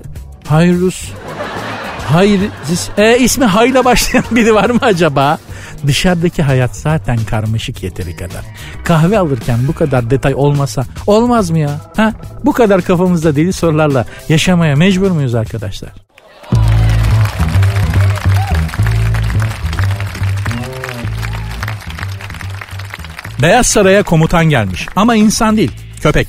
[0.47, 1.11] Hayrus
[2.11, 2.41] Hayır,
[2.97, 5.37] e, ismi hayla başlayan biri var mı acaba?
[5.87, 8.45] Dışarıdaki hayat zaten karmaşık yeteri kadar.
[8.83, 11.81] Kahve alırken bu kadar detay olmasa olmaz mı ya?
[11.95, 12.13] Ha?
[12.43, 15.89] Bu kadar kafamızda deli sorularla yaşamaya mecbur muyuz arkadaşlar?
[23.41, 26.27] Beyaz Saray'a komutan gelmiş ama insan değil köpek.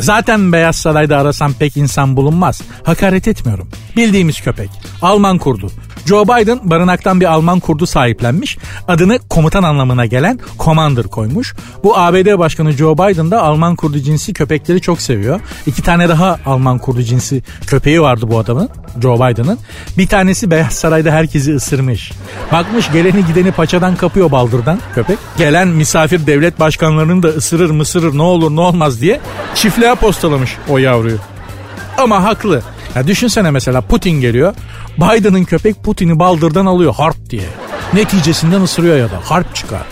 [0.00, 2.62] Zaten Beyaz Saray'da arasam pek insan bulunmaz.
[2.84, 3.68] Hakaret etmiyorum.
[3.96, 4.70] Bildiğimiz köpek.
[5.02, 5.70] Alman kurdu.
[6.06, 8.58] Joe Biden barınaktan bir Alman kurdu sahiplenmiş.
[8.88, 11.54] Adını komutan anlamına gelen Commander koymuş.
[11.84, 15.40] Bu ABD Başkanı Joe Biden da Alman kurdu cinsi köpekleri çok seviyor.
[15.66, 18.68] İki tane daha Alman kurdu cinsi köpeği vardı bu adamın.
[19.02, 19.58] Joe Biden'ın.
[19.98, 22.12] Bir tanesi Beyaz Saray'da herkesi ısırmış.
[22.52, 25.18] Bakmış geleni gideni paçadan kapıyor baldırdan köpek.
[25.38, 29.20] Gelen misafir devlet başkanlarını da ısırır mısırır ne olur ne olmaz diye
[29.54, 31.18] çiftliğe postalamış o yavruyu.
[31.98, 32.62] Ama haklı.
[32.96, 34.54] Ya düşünsene mesela Putin geliyor.
[34.98, 37.46] Biden'ın köpek Putin'i baldırdan alıyor harp diye.
[37.92, 39.82] Neticesinden ısırıyor ya da harp çıkar.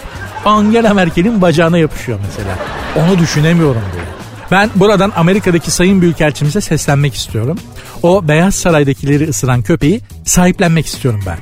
[0.45, 2.59] Angela Merkel'in bacağına yapışıyor mesela.
[2.97, 4.05] Onu düşünemiyorum bile.
[4.51, 7.59] Ben buradan Amerika'daki sayın büyükelçimize seslenmek istiyorum.
[8.03, 11.39] O Beyaz Saray'dakileri ısıran köpeği sahiplenmek istiyorum ben.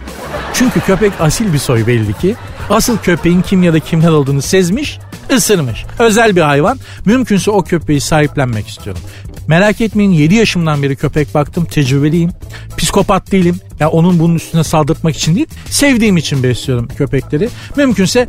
[0.54, 2.36] Çünkü köpek asil bir soy belli ki.
[2.70, 4.98] Asıl köpeğin kim ya da kimler olduğunu sezmiş,
[5.32, 5.84] ısırmış.
[5.98, 6.78] Özel bir hayvan.
[7.04, 9.02] Mümkünse o köpeği sahiplenmek istiyorum.
[9.48, 12.30] Merak etmeyin 7 yaşımdan beri köpek baktım tecrübeliyim.
[12.76, 13.60] Psikopat değilim.
[13.80, 17.48] Ya onun bunun üstüne saldırtmak için değil, sevdiğim için besliyorum köpekleri.
[17.76, 18.26] Mümkünse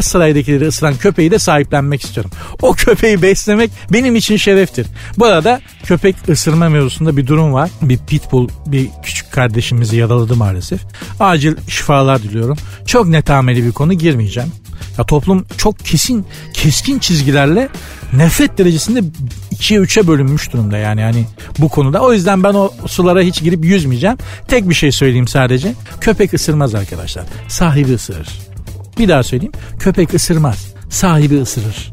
[0.00, 2.30] Saray'dakileri ısıran köpeği de sahiplenmek istiyorum.
[2.62, 4.86] O köpeği beslemek benim için şereftir.
[5.18, 7.70] Bu arada köpek ısırma mevzusunda bir durum var.
[7.82, 10.80] Bir pitbull bir küçük kardeşimizi yaraladı maalesef.
[11.20, 12.56] Acil şifalar diliyorum.
[12.86, 14.52] Çok netameli bir konu girmeyeceğim.
[14.98, 17.68] Ya toplum çok kesin keskin çizgilerle
[18.12, 19.02] nefret derecesinde
[19.50, 21.26] ikiye üçe bölünmüş durumda yani yani
[21.58, 22.00] bu konuda.
[22.00, 24.16] O yüzden ben o sulara hiç girip yüzmeyeceğim.
[24.48, 25.74] Tek bir şey söyleyeyim sadece.
[26.00, 27.24] Köpek ısırmaz arkadaşlar.
[27.48, 28.28] Sahibi ısırır.
[28.98, 29.52] Bir daha söyleyeyim.
[29.78, 30.66] Köpek ısırmaz.
[30.90, 31.92] Sahibi ısırır.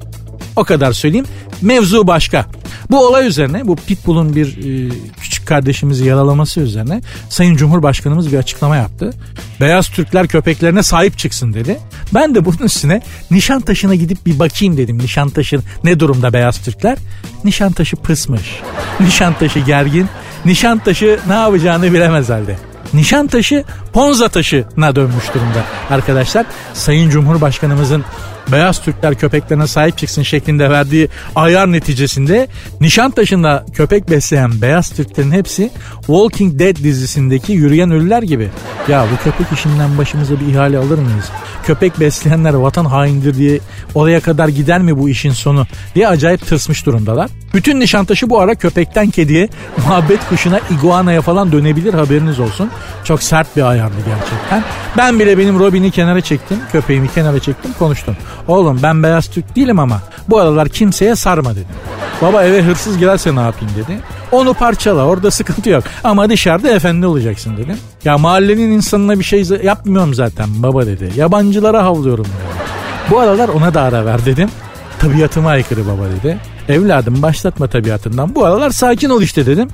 [0.55, 1.25] O kadar söyleyeyim.
[1.61, 2.45] Mevzu başka.
[2.91, 4.91] Bu olay üzerine bu Pitbull'un bir e,
[5.21, 9.13] küçük kardeşimizi yaralaması üzerine Sayın Cumhurbaşkanımız bir açıklama yaptı.
[9.61, 11.79] Beyaz Türkler köpeklerine sahip çıksın dedi.
[12.13, 14.97] Ben de bunun üstüne Nişantaşı'na gidip bir bakayım dedim.
[14.97, 16.97] Nişantaşı ne durumda beyaz Türkler?
[17.43, 18.61] Nişantaşı pısmış.
[18.99, 20.07] Nişantaşı gergin.
[20.45, 22.57] Nişantaşı ne yapacağını bilemez halde.
[22.93, 23.63] Nişantaşı
[23.93, 26.45] Ponza taşına dönmüş durumda arkadaşlar.
[26.73, 28.03] Sayın Cumhurbaşkanımızın
[28.51, 32.47] beyaz Türkler köpeklerine sahip çıksın şeklinde verdiği ayar neticesinde
[32.81, 38.49] Nişantaşı'nda köpek besleyen beyaz Türklerin hepsi Walking Dead dizisindeki yürüyen ölüler gibi.
[38.87, 41.25] Ya bu köpek işinden başımıza bir ihale alır mıyız?
[41.65, 43.59] Köpek besleyenler vatan haindir diye
[43.95, 47.29] oraya kadar gider mi bu işin sonu diye acayip tırsmış durumdalar.
[47.53, 52.69] Bütün Nişantaşı bu ara köpekten kediye, muhabbet kuşuna, iguanaya falan dönebilir haberiniz olsun.
[53.03, 54.63] Çok sert bir ayardı gerçekten.
[54.97, 58.17] Ben bile benim Robin'i kenara çektim, köpeğimi kenara çektim konuştum.
[58.47, 61.75] Oğlum ben beyaz Türk değilim ama bu aralar kimseye sarma dedim.
[62.21, 63.99] Baba eve hırsız girerse ne yapayım dedi.
[64.31, 65.83] Onu parçala orada sıkıntı yok.
[66.03, 67.77] Ama dışarıda efendi olacaksın dedim.
[68.03, 71.11] Ya mahallenin insanına bir şey yapmıyorum zaten baba dedi.
[71.15, 72.65] Yabancılara havlıyorum dedi.
[73.11, 74.49] Bu aralar ona da ara ver dedim.
[74.99, 76.37] Tabiatıma aykırı baba dedi.
[76.69, 78.35] Evladım başlatma tabiatından.
[78.35, 79.67] Bu aralar sakin ol işte dedim.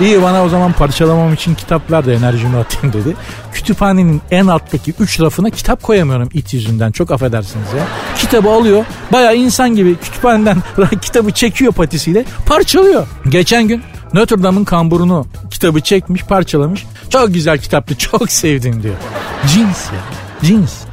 [0.00, 3.16] İyi bana o zaman parçalamam için kitap ver de enerjimi atayım dedi.
[3.52, 6.90] Kütüphanenin en alttaki üç rafına kitap koyamıyorum it yüzünden.
[6.90, 7.82] Çok affedersiniz ya.
[8.16, 8.84] Kitabı alıyor.
[9.12, 10.62] Baya insan gibi kütüphaneden
[11.02, 13.06] kitabı çekiyor patisiyle parçalıyor.
[13.28, 13.82] Geçen gün
[14.14, 16.86] Notre Dame'ın kamburunu kitabı çekmiş parçalamış.
[17.10, 18.94] Çok güzel kitaptı çok sevdim diyor.
[19.46, 20.00] Cins ya
[20.42, 20.87] cins.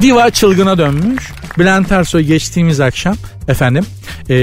[0.00, 1.30] Diva çılgına dönmüş.
[1.58, 3.16] Bülent Ersoy geçtiğimiz akşam
[3.48, 3.84] efendim
[4.30, 4.36] e,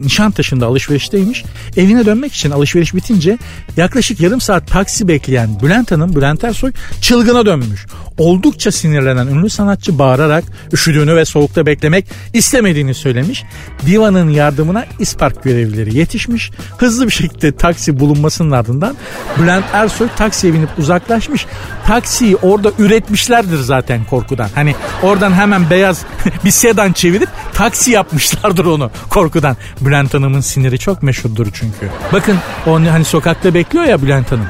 [0.00, 1.44] Nişantaşı'nda alışverişteymiş.
[1.76, 3.38] Evine dönmek için alışveriş bitince
[3.76, 7.86] yaklaşık yarım saat taksi bekleyen Bülent Hanım, Bülent Ersoy çılgına dönmüş.
[8.18, 13.44] Oldukça sinirlenen ünlü sanatçı bağırarak üşüdüğünü ve soğukta beklemek istemediğini söylemiş.
[13.86, 16.50] Diva'nın yardımına İspark görevlileri yetişmiş.
[16.78, 18.96] Hızlı bir şekilde taksi bulunmasının ardından
[19.42, 21.46] Bülent Ersoy taksiye binip uzaklaşmış.
[21.86, 24.48] Taksiyi orada üretmişlerdir zaten korkudan.
[24.54, 26.02] Hani oradan hemen beyaz
[26.44, 29.56] bir sedan çevirip taksi yapmışlardır onu korkudan.
[29.80, 31.90] Bülent Hanım'ın siniri çok meşhurdur çünkü.
[32.12, 34.46] Bakın o hani sokakta bekliyor ya Bülent Hanım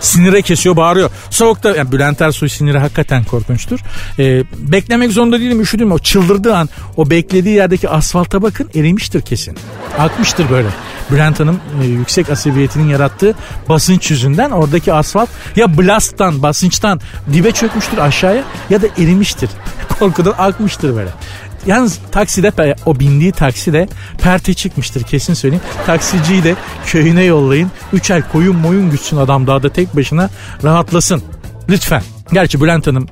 [0.00, 1.10] sinire kesiyor bağırıyor.
[1.30, 3.80] Soğukta yani Bülent Ersoy siniri hakikaten korkunçtur.
[4.18, 5.92] Ee, beklemek zorunda değilim üşüdüm.
[5.92, 9.58] O çıldırdığı an o beklediği yerdeki asfalta bakın erimiştir kesin.
[9.98, 10.68] Akmıştır böyle.
[11.10, 13.34] Bülent Hanım e, yüksek asabiyetinin yarattığı
[13.68, 17.00] basınç yüzünden oradaki asfalt ya blasttan basınçtan
[17.32, 19.50] dibe çökmüştür aşağıya ya da erimiştir.
[19.98, 21.10] Korkudan akmıştır böyle.
[21.66, 25.64] Yalnız takside o bindiği takside perte çıkmıştır kesin söyleyeyim.
[25.86, 26.54] Taksiciyi de
[26.86, 27.70] köyüne yollayın.
[27.92, 30.30] Üç ay koyun moyun gütsün adam dağda tek başına
[30.64, 31.22] rahatlasın.
[31.68, 32.02] Lütfen.
[32.32, 33.06] Gerçi Bülent Hanım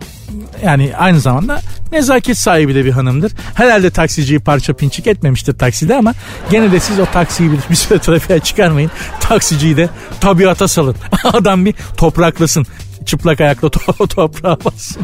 [0.64, 1.60] yani aynı zamanda
[1.92, 3.32] nezaket sahibi de bir hanımdır.
[3.54, 6.14] Herhalde taksiciyi parça pinçik etmemiştir takside ama
[6.50, 8.90] gene de siz o taksiyi bir, bir süre trafiğe çıkarmayın.
[9.20, 9.88] Taksiciyi de
[10.20, 10.94] tabiata salın.
[11.24, 12.66] Adam bir topraklasın.
[13.06, 15.02] Çıplak ayakla to- toprağa bassın.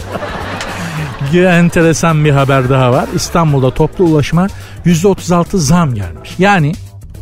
[1.35, 3.07] Enteresan bir haber daha var.
[3.15, 4.47] İstanbul'da toplu ulaşıma
[4.87, 6.31] %36 zam gelmiş.
[6.39, 6.73] Yani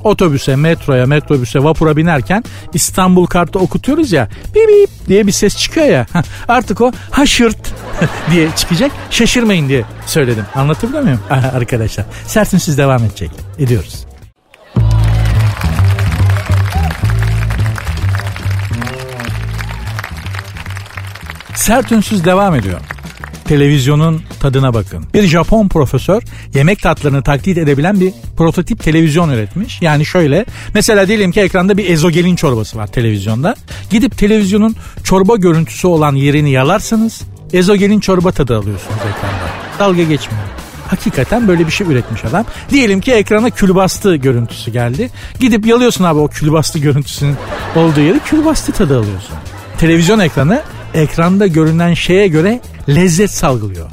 [0.05, 5.87] otobüse, metroya, metrobüse, vapura binerken İstanbul kartı okutuyoruz ya bip bip diye bir ses çıkıyor
[5.87, 6.07] ya.
[6.49, 7.75] Artık o haşırt
[8.31, 8.93] diye çıkacak.
[9.11, 10.45] Şaşırmayın diye söyledim.
[10.55, 12.07] Anlatabiliyor muyum arkadaşlar?
[12.27, 13.31] Sertin devam edecek.
[13.59, 14.07] Ediyoruz.
[21.55, 21.93] Sert
[22.25, 22.81] devam ediyor
[23.47, 25.05] televizyonun tadına bakın.
[25.15, 26.23] Bir Japon profesör
[26.55, 29.83] yemek tatlarını taklit edebilen bir prototip televizyon üretmiş.
[29.83, 33.55] Yani şöyle mesela diyelim ki ekranda bir ezogelin çorbası var televizyonda.
[33.91, 39.47] Gidip televizyonun çorba görüntüsü olan yerini yalarsanız ezogelin çorba tadı alıyorsunuz ekranda.
[39.79, 40.45] Dalga geçmiyor.
[40.89, 42.45] Hakikaten böyle bir şey üretmiş adam.
[42.71, 45.11] Diyelim ki ekrana külbastı görüntüsü geldi.
[45.41, 47.37] Gidip yalıyorsun abi o külbastı görüntüsünün
[47.77, 49.37] olduğu yeri külbastı tadı alıyorsun.
[49.79, 50.63] Televizyon ekranı
[50.95, 53.87] ekranda görünen şeye göre lezzet salgılıyor.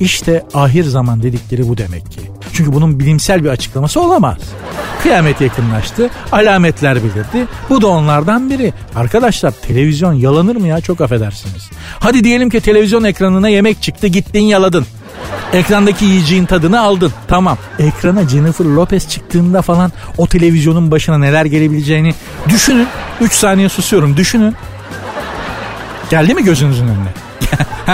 [0.00, 2.20] İşte ahir zaman dedikleri bu demek ki.
[2.52, 4.38] Çünkü bunun bilimsel bir açıklaması olamaz.
[5.02, 7.50] Kıyamet yakınlaştı, alametler belirdi.
[7.70, 8.72] Bu da onlardan biri.
[8.96, 11.70] Arkadaşlar televizyon yalanır mı ya çok affedersiniz.
[12.00, 14.86] Hadi diyelim ki televizyon ekranına yemek çıktı gittin yaladın.
[15.52, 17.12] Ekrandaki yiyeceğin tadını aldın.
[17.28, 17.58] Tamam.
[17.78, 22.14] Ekrana Jennifer Lopez çıktığında falan o televizyonun başına neler gelebileceğini
[22.48, 22.86] düşünün.
[23.20, 24.54] 3 saniye susuyorum düşünün.
[26.10, 27.12] Geldi mi gözünüzün önüne?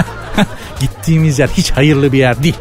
[0.80, 2.56] Gittiğimiz yer hiç hayırlı bir yer değil.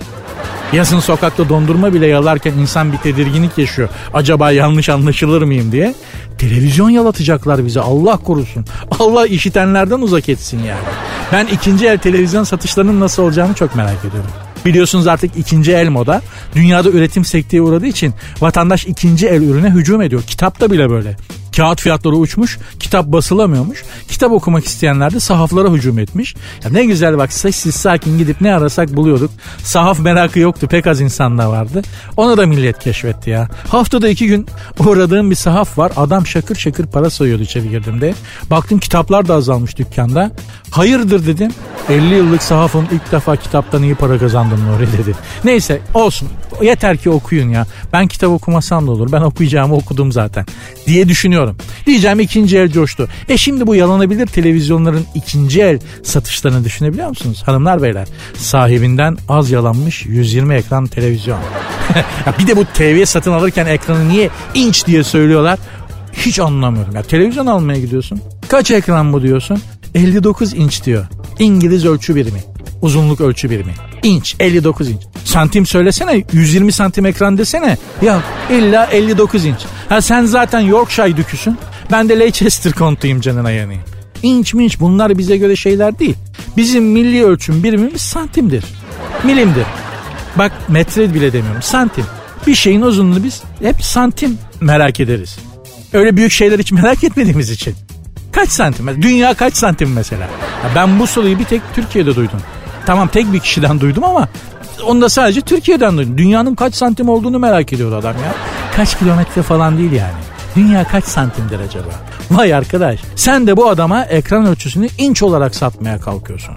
[0.73, 3.89] Yazın sokakta dondurma bile yalarken insan bir tedirginlik yaşıyor.
[4.13, 5.93] Acaba yanlış anlaşılır mıyım diye.
[6.37, 8.65] Televizyon yalatacaklar bize Allah korusun.
[8.99, 10.81] Allah işitenlerden uzak etsin yani.
[11.31, 14.29] Ben ikinci el televizyon satışlarının nasıl olacağını çok merak ediyorum.
[14.65, 16.21] Biliyorsunuz artık ikinci el moda.
[16.55, 20.21] Dünyada üretim sekteye uğradığı için vatandaş ikinci el ürüne hücum ediyor.
[20.21, 21.15] Kitapta bile böyle.
[21.55, 23.83] Kağıt fiyatları uçmuş, kitap basılamıyormuş.
[24.07, 26.35] Kitap okumak isteyenler de sahaflara hücum etmiş.
[26.63, 29.31] Ya ne güzel bak sessiz sakin gidip ne arasak buluyorduk.
[29.63, 31.81] Sahaf merakı yoktu pek az insanda vardı.
[32.17, 33.47] Onu da millet keşfetti ya.
[33.67, 34.47] Haftada iki gün
[34.79, 35.91] uğradığım bir sahaf var.
[35.97, 38.13] Adam şakır şakır para sayıyordu içeri girdiğimde.
[38.49, 40.31] Baktım kitaplar da azalmış dükkanda.
[40.71, 41.51] Hayırdır dedim.
[41.89, 45.15] 50 yıllık sahafım ilk defa kitaptan iyi para kazandım Nuri dedi.
[45.43, 46.29] Neyse olsun
[46.61, 47.65] yeter ki okuyun ya.
[47.93, 49.11] Ben kitap okumasam da olur.
[49.11, 50.45] Ben okuyacağımı okudum zaten
[50.87, 51.42] diye düşünüyorum.
[51.85, 53.07] Diyeceğim ikinci el coştu.
[53.29, 57.43] E şimdi bu yalanabilir televizyonların ikinci el satışlarını düşünebiliyor musunuz?
[57.45, 61.39] Hanımlar beyler sahibinden az yalanmış 120 ekran televizyon.
[62.39, 65.59] bir de bu TV satın alırken ekranı niye inç diye söylüyorlar?
[66.13, 66.95] Hiç anlamıyorum.
[66.95, 68.21] Ya televizyon almaya gidiyorsun.
[68.49, 69.59] Kaç ekran bu diyorsun?
[69.95, 71.05] 59 inç diyor.
[71.39, 72.39] İngiliz ölçü birimi.
[72.81, 73.73] Uzunluk ölçü birimi.
[74.03, 75.01] İnç 59 inç.
[75.25, 77.77] Santim söylesene 120 santim ekran desene.
[78.01, 79.57] Ya illa 59 inç.
[79.89, 81.57] Ha sen zaten Yorkshire düküsün.
[81.91, 83.81] Ben de Leicester kontuyum canına yanayım.
[84.23, 86.15] İnç minç bunlar bize göre şeyler değil.
[86.57, 88.63] Bizim milli ölçüm birimimiz santimdir.
[89.23, 89.65] Milimdir.
[90.35, 92.05] Bak metre bile demiyorum santim.
[92.47, 95.37] Bir şeyin uzunluğunu biz hep santim merak ederiz.
[95.93, 97.75] Öyle büyük şeyler hiç merak etmediğimiz için.
[98.33, 99.01] Kaç santim?
[99.01, 100.23] Dünya kaç santim mesela?
[100.63, 102.39] Ya ben bu soruyu bir tek Türkiye'de duydum.
[102.85, 104.27] Tamam tek bir kişiden duydum ama
[104.85, 106.17] onu da sadece Türkiye'den duydum.
[106.17, 108.33] Dünyanın kaç santim olduğunu merak ediyor adam ya.
[108.75, 110.13] Kaç kilometre falan değil yani.
[110.55, 111.89] Dünya kaç santimdir acaba?
[112.31, 116.55] Vay arkadaş sen de bu adama ekran ölçüsünü inç olarak satmaya kalkıyorsun.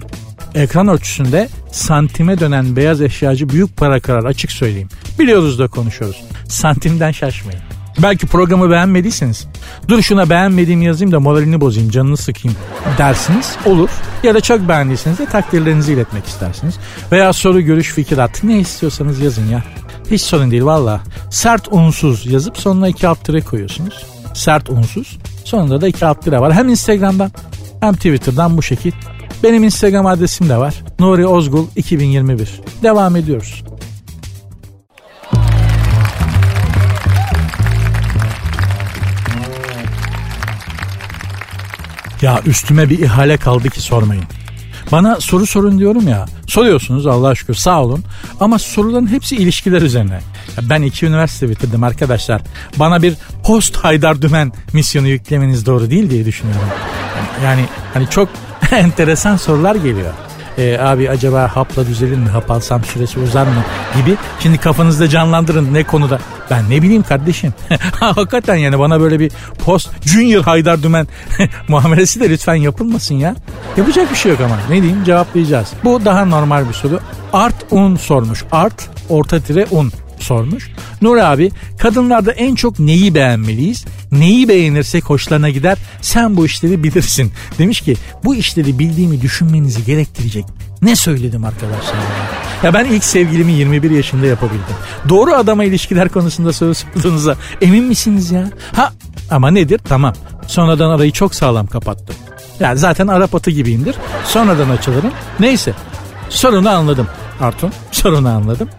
[0.55, 4.89] Ekran ölçüsünde santime dönen beyaz eşyacı büyük para kırar açık söyleyeyim.
[5.19, 6.23] Biliyoruz da konuşuyoruz.
[6.49, 7.66] Santimden şaşmayın.
[8.03, 9.47] Belki programı beğenmediyseniz
[9.87, 12.57] dur şuna beğenmediğim yazayım da moralini bozayım canını sıkayım
[12.97, 13.89] dersiniz olur.
[14.23, 16.75] Ya da çok beğendiyseniz de takdirlerinizi iletmek istersiniz.
[17.11, 19.63] Veya soru görüş fikir at ne istiyorsanız yazın ya.
[20.11, 21.01] Hiç sorun değil valla.
[21.29, 24.05] Sert unsuz yazıp sonuna iki alt tire koyuyorsunuz.
[24.33, 25.17] Sert unsuz.
[25.43, 26.53] Sonunda da iki alt tire var.
[26.53, 27.31] Hem Instagram'dan
[27.79, 28.91] hem Twitter'dan bu şekil.
[29.43, 30.83] Benim Instagram adresim de var.
[30.99, 32.61] Nuri Ozgul 2021.
[32.83, 33.63] Devam ediyoruz.
[42.21, 44.23] Ya üstüme bir ihale kaldı ki sormayın.
[44.91, 46.25] Bana soru sorun diyorum ya.
[46.47, 48.03] Soruyorsunuz Allah'a şükür sağ olun.
[48.39, 50.19] Ama soruların hepsi ilişkiler üzerine.
[50.57, 52.41] Ya ben iki üniversite bitirdim arkadaşlar.
[52.75, 56.69] Bana bir post Haydar Dümen misyonu yüklemeniz doğru değil diye düşünüyorum.
[57.43, 58.29] Yani hani çok
[58.71, 60.13] enteresan sorular geliyor.
[60.57, 62.29] Ee, abi acaba hapla düzelir mi?
[62.29, 63.63] Hap alsam süresi uzar mı?
[63.95, 64.17] Gibi.
[64.39, 66.19] Şimdi kafanızda canlandırın ne konuda.
[66.49, 67.53] Ben ne bileyim kardeşim.
[67.99, 69.31] Hakikaten yani bana böyle bir
[69.65, 71.07] post Junior Haydar Dümen
[71.67, 73.35] muamelesi de lütfen yapılmasın ya.
[73.77, 74.55] Yapacak bir şey yok ama.
[74.69, 75.67] Ne diyeyim cevaplayacağız.
[75.83, 76.99] Bu daha normal bir soru.
[77.33, 78.43] Art un sormuş.
[78.51, 80.71] Art orta tire un sormuş.
[81.01, 83.85] Nur abi kadınlarda en çok neyi beğenmeliyiz?
[84.11, 85.77] Neyi beğenirsek hoşlarına gider?
[86.01, 87.31] Sen bu işleri bilirsin.
[87.59, 90.45] Demiş ki bu işleri bildiğimi düşünmenizi gerektirecek.
[90.81, 91.95] Ne söyledim arkadaşlar?
[92.63, 94.75] Ya ben ilk sevgilimi 21 yaşında yapabildim.
[95.09, 98.49] Doğru adama ilişkiler konusunda soru sorduğunuza emin misiniz ya?
[98.73, 98.93] Ha
[99.31, 99.81] ama nedir?
[99.89, 100.13] Tamam.
[100.47, 102.15] Sonradan arayı çok sağlam kapattım.
[102.59, 103.95] Yani zaten Arap atı gibiyimdir.
[104.25, 105.11] Sonradan açılırım.
[105.39, 105.73] Neyse.
[106.29, 107.07] Sorunu anladım.
[107.41, 108.69] Artun sorunu anladım.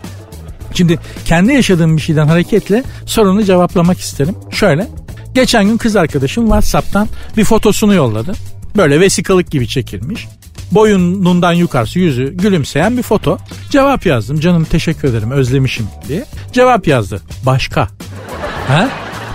[0.75, 4.35] Şimdi kendi yaşadığım bir şeyden hareketle sorunu cevaplamak isterim.
[4.51, 4.89] Şöyle.
[5.35, 8.33] Geçen gün kız arkadaşım WhatsApp'tan bir fotosunu yolladı.
[8.77, 10.29] Böyle vesikalık gibi çekilmiş.
[10.73, 13.39] Boyunundan yukarısı yüzü gülümseyen bir foto.
[13.71, 14.41] Cevap yazdım.
[14.41, 16.25] Canım teşekkür ederim özlemişim diye.
[16.53, 17.21] Cevap yazdı.
[17.47, 17.89] Başka.
[18.69, 18.89] Ha?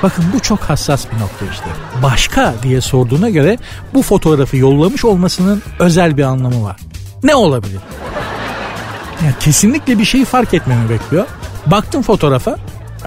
[0.04, 1.65] Bakın bu çok hassas bir nokta işte.
[2.04, 3.58] Başka diye sorduğuna göre
[3.93, 6.78] bu fotoğrafı yollamış olmasının özel bir anlamı var.
[7.24, 7.80] Ne olabilir?
[9.26, 11.26] Ya kesinlikle bir şey fark etmemi bekliyor.
[11.65, 12.57] Baktım fotoğrafa.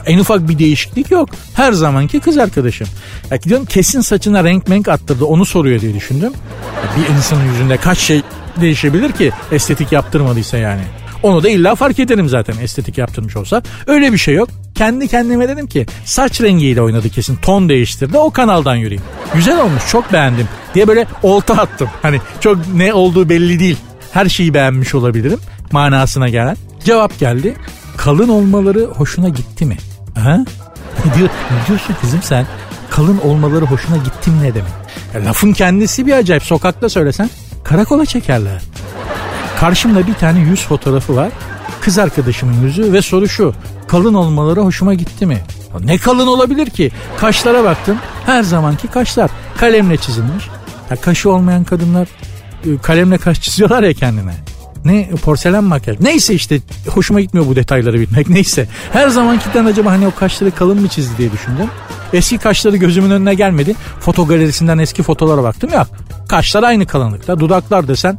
[0.06, 1.28] En ufak bir değişiklik yok.
[1.54, 2.88] Her zamanki kız arkadaşım.
[3.30, 6.32] Ya diyorum kesin saçına renk menk attırdı onu soruyor diye düşündüm.
[6.84, 8.22] Ya bir insanın yüzünde kaç şey
[8.60, 10.82] değişebilir ki estetik yaptırmadıysa yani.
[11.22, 13.62] Onu da illa fark ederim zaten estetik yaptırmış olsa.
[13.86, 14.48] Öyle bir şey yok.
[14.74, 17.36] Kendi kendime dedim ki saç rengiyle oynadı kesin.
[17.36, 18.18] Ton değiştirdi.
[18.18, 19.04] O kanaldan yürüyeyim.
[19.34, 21.88] Güzel olmuş çok beğendim diye böyle olta attım.
[22.02, 23.76] Hani çok ne olduğu belli değil.
[24.12, 25.40] Her şeyi beğenmiş olabilirim
[25.72, 26.56] manasına gelen.
[26.84, 27.56] Cevap geldi.
[27.96, 29.76] Kalın olmaları hoşuna gitti mi?
[30.14, 30.36] Ha?
[31.04, 32.46] Ne, diyor, ne diyorsun kızım sen?
[32.90, 34.70] Kalın olmaları hoşuna gitti mi ne demek?
[35.14, 36.42] Ya lafın kendisi bir acayip.
[36.42, 37.30] Sokakta söylesen
[37.64, 38.62] karakola çekerler.
[39.60, 41.28] Karşımda bir tane yüz fotoğrafı var.
[41.80, 43.54] Kız arkadaşımın yüzü ve soru şu.
[43.88, 45.38] Kalın olmaları hoşuma gitti mi?
[45.84, 46.90] Ne kalın olabilir ki?
[47.16, 47.98] Kaşlara baktım.
[48.26, 49.30] Her zamanki kaşlar.
[49.56, 50.44] Kalemle çizilmiş.
[50.90, 52.08] Ya kaşı olmayan kadınlar
[52.64, 54.34] e, kalemle kaş çiziyorlar ya kendine.
[54.87, 56.01] Ne porselen makyaj.
[56.01, 58.28] Neyse işte hoşuma gitmiyor bu detayları bilmek.
[58.37, 58.68] Neyse.
[58.93, 61.66] Her zamankiden acaba hani o kaşları kalın mı çizdi diye düşündüm.
[62.12, 63.74] Eski kaşları gözümün önüne gelmedi.
[64.01, 65.87] Foto galerisinden eski fotolara baktım ya.
[66.28, 67.41] Kaşlar aynı kalınlıkta.
[67.41, 68.18] Dudaklar desen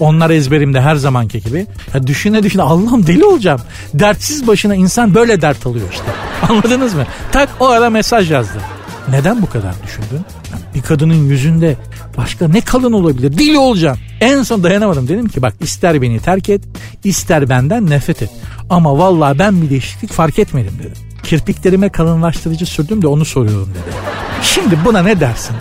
[0.00, 1.66] onlar ezberimde her zamanki gibi.
[1.94, 3.60] Ya düşüne düşüne Allah'ım deli olacağım.
[3.94, 6.04] Dertsiz başına insan böyle dert alıyor işte.
[6.48, 7.06] Anladınız mı?
[7.32, 8.58] Tak o ara mesaj yazdı.
[9.08, 10.20] Neden bu kadar düşündün?
[10.74, 11.76] bir kadının yüzünde
[12.16, 13.38] başka ne kalın olabilir?
[13.38, 13.98] Deli olacağım.
[14.20, 15.08] En son dayanamadım.
[15.08, 16.62] Dedim ki bak ister beni terk et,
[17.04, 18.30] ister benden nefret et.
[18.70, 21.02] Ama vallahi ben bir değişiklik fark etmedim dedim.
[21.22, 23.96] Kirpiklerime kalınlaştırıcı sürdüm de onu soruyorum dedi.
[24.42, 25.56] Şimdi buna ne dersin?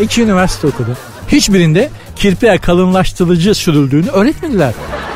[0.00, 0.96] İki üniversite okudum.
[1.28, 4.74] Hiçbirinde kirpiğe kalınlaştırıcı sürüldüğünü öğretmediler.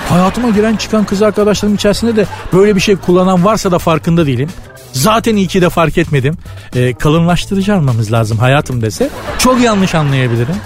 [0.08, 4.48] Hayatıma giren çıkan kız arkadaşlarım içerisinde de böyle bir şey kullanan varsa da farkında değilim.
[4.92, 6.34] Zaten iyi ki de fark etmedim.
[6.74, 10.56] E, kalınlaştırıcı almamız lazım hayatım dese çok yanlış anlayabilirim.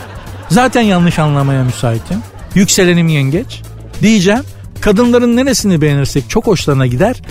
[0.48, 2.18] Zaten yanlış anlamaya müsaitim.
[2.54, 3.62] Yükselenim yengeç.
[4.02, 4.42] Diyeceğim
[4.80, 7.22] kadınların neresini beğenirsek çok hoşlarına gider.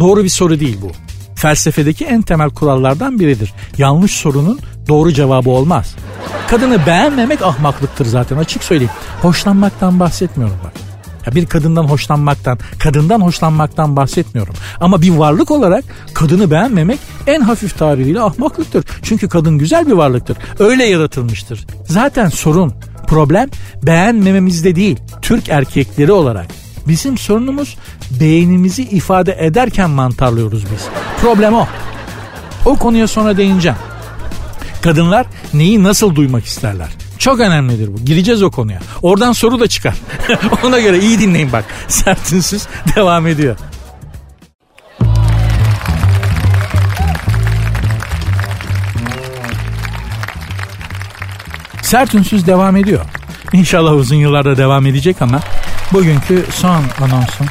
[0.00, 0.90] Doğru bir soru değil bu.
[1.34, 3.52] Felsefedeki en temel kurallardan biridir.
[3.78, 5.94] Yanlış sorunun doğru cevabı olmaz.
[6.48, 8.92] Kadını beğenmemek ahmaklıktır zaten açık söyleyeyim.
[9.22, 10.87] Hoşlanmaktan bahsetmiyorum bak.
[11.28, 14.54] Ya bir kadından hoşlanmaktan, kadından hoşlanmaktan bahsetmiyorum.
[14.80, 18.84] Ama bir varlık olarak kadını beğenmemek en hafif tabiriyle ahmaklıktır.
[19.02, 20.36] Çünkü kadın güzel bir varlıktır.
[20.58, 21.66] Öyle yaratılmıştır.
[21.88, 22.74] Zaten sorun,
[23.06, 23.48] problem
[23.82, 24.96] beğenmememizde değil.
[25.22, 26.46] Türk erkekleri olarak.
[26.86, 27.76] Bizim sorunumuz
[28.20, 30.86] beğenimizi ifade ederken mantarlıyoruz biz.
[31.20, 31.66] Problem o.
[32.64, 33.78] O konuya sonra değineceğim.
[34.82, 36.88] Kadınlar neyi nasıl duymak isterler?
[37.18, 38.04] Çok önemlidir bu.
[38.04, 38.80] Gireceğiz o konuya.
[39.02, 39.94] Oradan soru da çıkar.
[40.64, 41.64] Ona göre iyi dinleyin bak.
[41.88, 43.56] Sertinsiz devam ediyor.
[51.82, 53.04] Sert ünsüz devam ediyor.
[53.52, 55.40] İnşallah uzun yıllarda devam edecek ama
[55.92, 57.46] bugünkü son anonsun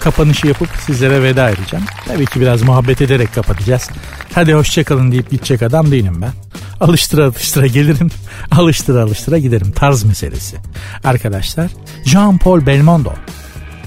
[0.00, 1.84] kapanışı yapıp sizlere veda edeceğim.
[2.06, 3.90] Tabii ki biraz muhabbet ederek kapatacağız.
[4.34, 6.32] Hadi hoşçakalın deyip gidecek adam değilim ben.
[6.80, 8.10] Alıştıra alıştıra gelirim.
[8.50, 9.72] Alıştıra alıştıra giderim.
[9.72, 10.56] Tarz meselesi.
[11.04, 11.70] Arkadaşlar
[12.04, 13.12] Jean-Paul Belmondo.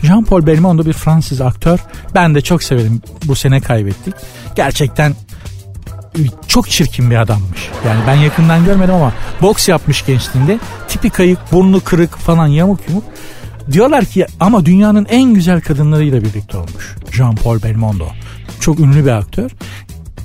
[0.03, 1.79] Jean-Paul Belmondo bir Fransız aktör.
[2.15, 3.01] Ben de çok severim.
[3.25, 4.13] Bu sene kaybettik.
[4.55, 5.15] Gerçekten
[6.47, 7.69] çok çirkin bir adammış.
[7.85, 10.59] Yani ben yakından görmedim ama boks yapmış gençliğinde.
[10.87, 13.03] Tipi kayık, burnu kırık falan yamuk yumuk.
[13.71, 16.95] Diyorlar ki ama dünyanın en güzel kadınlarıyla birlikte olmuş.
[17.11, 18.07] Jean-Paul Belmondo.
[18.59, 19.51] Çok ünlü bir aktör.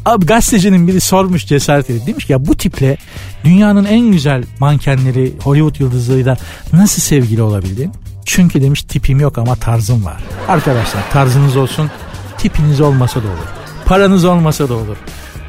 [0.07, 2.97] Abi gazetecinin biri sormuş cesaret edip demiş ki ya bu tiple
[3.45, 6.37] dünyanın en güzel mankenleri Hollywood yıldızlarıyla
[6.73, 7.93] nasıl sevgili olabildin?
[8.25, 10.23] Çünkü demiş tipim yok ama tarzım var.
[10.49, 11.91] Arkadaşlar tarzınız olsun
[12.39, 13.47] tipiniz olmasa da olur.
[13.87, 14.97] Paranız olmasa da olur.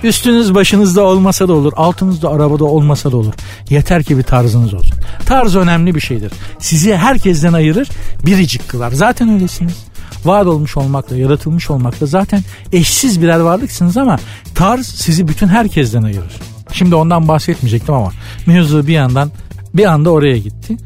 [0.03, 1.73] Üstünüz başınızda olmasa da olur.
[1.75, 3.33] Altınızda arabada olmasa da olur.
[3.69, 4.97] Yeter ki bir tarzınız olsun.
[5.25, 6.31] Tarz önemli bir şeydir.
[6.59, 7.89] Sizi herkesten ayırır,
[8.25, 8.91] biricik kılar.
[8.91, 9.85] Zaten öylesiniz.
[10.25, 12.41] Var olmuş olmakla, yaratılmış olmakla zaten
[12.73, 14.19] eşsiz birer varlıksınız ama
[14.55, 16.39] tarz sizi bütün herkesten ayırır.
[16.71, 18.11] Şimdi ondan bahsetmeyecektim ama
[18.45, 19.31] mevzu bir yandan
[19.73, 20.77] bir anda oraya gitti.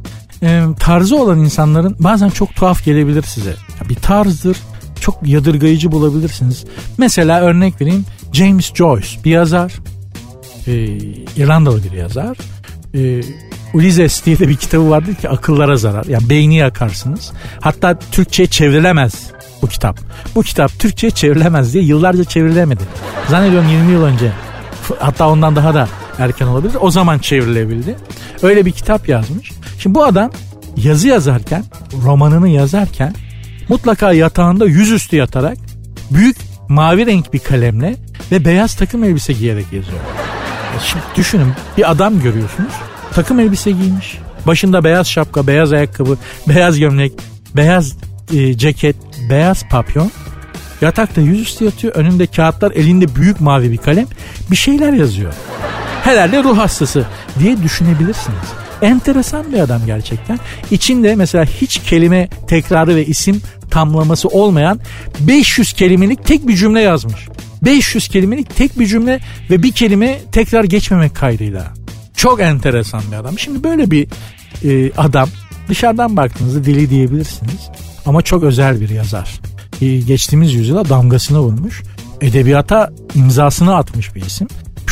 [0.44, 3.56] Ee, tarzı olan insanların bazen çok tuhaf gelebilir size.
[3.90, 4.58] bir tarzdır,
[5.00, 6.66] çok yadırgayıcı bulabilirsiniz.
[6.98, 9.74] Mesela örnek vereyim James Joyce bir yazar.
[10.68, 10.74] E,
[11.38, 12.38] İrlandalı bir yazar.
[12.94, 13.22] E,
[13.74, 16.06] Ulysses diye de bir kitabı vardı ki akıllara zarar.
[16.06, 17.32] Yani beyni yakarsınız.
[17.62, 19.14] Hatta Türkçe'ye çevrilemez
[19.62, 20.00] bu kitap.
[20.36, 22.84] Bu kitap Türkçe'ye çevrilemez diye yıllarca çevrilemedi.
[23.30, 24.32] Zannediyorum 20 yıl önce
[25.00, 25.88] hatta ondan daha da
[26.20, 26.78] erken olabilir.
[26.80, 27.96] O zaman çevrilebildi.
[28.42, 29.52] Öyle bir kitap yazmış.
[29.80, 30.32] Şimdi bu adam
[30.78, 31.64] yazı yazarken,
[32.04, 33.16] romanını yazarken
[33.70, 35.58] mutlaka yatağında yüzüstü yatarak
[36.12, 36.38] büyük
[36.70, 37.96] mavi renk bir kalemle
[38.32, 40.00] ve beyaz takım elbise giyerek yazıyor.
[40.84, 42.72] Şimdi düşünün bir adam görüyorsunuz
[43.14, 44.18] takım elbise giymiş.
[44.48, 47.14] Başında beyaz şapka, beyaz ayakkabı, beyaz gömlek,
[47.56, 47.98] beyaz
[48.34, 48.96] e, ceket,
[49.30, 50.12] beyaz papyon.
[50.82, 51.96] Yatakta yüzüstü yatıyor.
[51.96, 54.06] Önünde kağıtlar, elinde büyük mavi bir kalem.
[54.52, 55.34] Bir şeyler yazıyor.
[56.04, 57.06] Herhalde ruh hastası
[57.40, 58.62] diye düşünebilirsiniz.
[58.82, 60.40] Enteresan bir adam gerçekten.
[60.72, 63.42] İçinde mesela hiç kelime tekrarı ve isim
[63.72, 64.80] tamlaması olmayan
[65.20, 67.28] 500 kelimelik tek bir cümle yazmış.
[67.62, 71.74] 500 kelimelik tek bir cümle ve bir kelime tekrar geçmemek kaydıyla.
[72.22, 73.40] Çok enteresan bir adam.
[73.40, 74.08] Şimdi böyle bir
[74.64, 75.30] e, adam
[75.70, 77.70] dışarıdan baktığınızda deli diyebilirsiniz.
[78.06, 79.40] Ama çok özel bir yazar.
[79.82, 81.84] E, geçtiğimiz yüzyıla damgasını vurmuş.
[82.22, 84.48] Edebiyata imzasını atmış bir isim.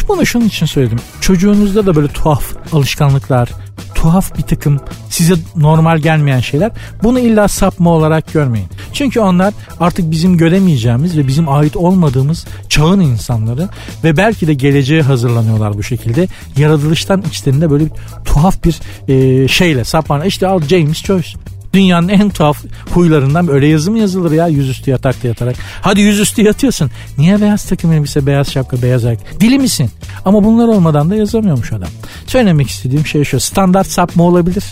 [0.08, 1.00] Bunu şunun için söyledim.
[1.22, 3.50] Çocuğunuzda da böyle tuhaf alışkanlıklar,
[3.96, 6.72] tuhaf bir takım size normal gelmeyen şeyler
[7.04, 8.68] bunu illa sapma olarak görmeyin.
[8.94, 13.70] Çünkü onlar artık bizim göremeyeceğimiz ve bizim ait olmadığımız çağın insanları
[14.04, 16.28] ve belki de geleceğe hazırlanıyorlar bu şekilde.
[16.58, 17.92] Yaratılıştan içlerinde böyle bir
[18.26, 20.26] tuhaf bir e, şeyle sapma.
[20.26, 21.49] İşte al James Joyce.
[21.74, 22.58] Dünyanın en tuhaf
[22.92, 25.56] huylarından öyle yazı mı yazılır ya yüzüstü yatakta yatarak.
[25.82, 26.92] Hadi yüzüstü yatıyorsun.
[27.18, 29.40] Niye beyaz takım elbise, beyaz şapka, beyaz ayak?
[29.40, 29.92] Dili misin?
[30.26, 31.90] Ama bunlar olmadan da yazamıyormuş adam.
[32.28, 33.40] Söylemek istediğim şey şu.
[33.40, 34.64] Standart sapma olabilir.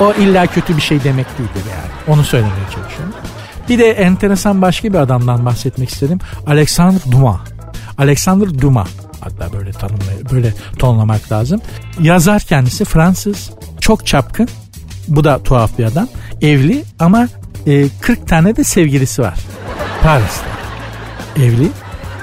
[0.00, 2.16] O illa kötü bir şey demek değildir yani.
[2.16, 3.14] Onu söylemeye çalışıyorum.
[3.68, 6.18] Bir de enteresan başka bir adamdan bahsetmek istedim.
[6.46, 7.40] Alexander Dumas.
[7.98, 8.88] Alexander Dumas
[9.20, 11.60] hatta böyle tanımlay böyle tonlamak lazım.
[12.00, 14.48] Yazar kendisi Fransız, çok çapkın
[15.08, 16.08] bu da tuhaf bir adam.
[16.42, 17.28] Evli ama
[17.66, 19.38] e, 40 tane de sevgilisi var.
[20.02, 20.46] Paris'te.
[21.44, 21.68] Evli.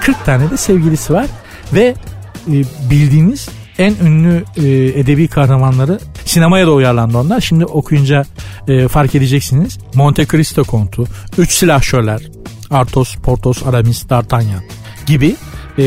[0.00, 1.26] 40 tane de sevgilisi var.
[1.72, 1.94] Ve
[2.48, 2.54] e,
[2.90, 4.62] bildiğiniz en ünlü e,
[5.00, 7.40] edebi kahramanları sinemaya da uyarlandı onlar.
[7.40, 8.24] Şimdi okuyunca
[8.68, 9.78] e, fark edeceksiniz.
[9.94, 11.04] Monte Cristo kontu,
[11.38, 12.22] Üç Silahşörler,
[12.70, 14.62] Arthos, Portos, Aramis, D'Artagnan
[15.06, 15.36] gibi
[15.78, 15.84] e,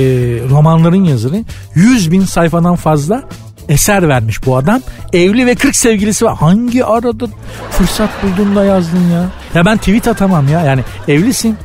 [0.49, 1.43] romanların yazarı
[1.75, 3.23] 100 bin sayfadan fazla
[3.69, 4.81] eser vermiş bu adam.
[5.13, 6.35] Evli ve 40 sevgilisi var.
[6.35, 7.27] Hangi arada
[7.71, 9.25] fırsat buldun da yazdın ya?
[9.55, 10.61] Ya ben tweet atamam ya.
[10.61, 11.57] Yani evlisin.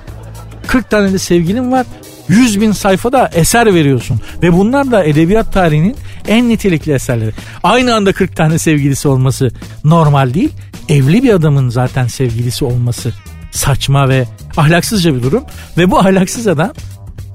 [0.66, 1.86] 40 tane de sevgilin var.
[2.28, 4.20] 100 bin sayfada eser veriyorsun.
[4.42, 5.96] Ve bunlar da edebiyat tarihinin
[6.28, 7.32] en nitelikli eserleri.
[7.62, 9.50] Aynı anda 40 tane sevgilisi olması
[9.84, 10.52] normal değil.
[10.88, 13.12] Evli bir adamın zaten sevgilisi olması
[13.50, 14.24] saçma ve
[14.56, 15.44] ahlaksızca bir durum.
[15.78, 16.72] Ve bu ahlaksız adam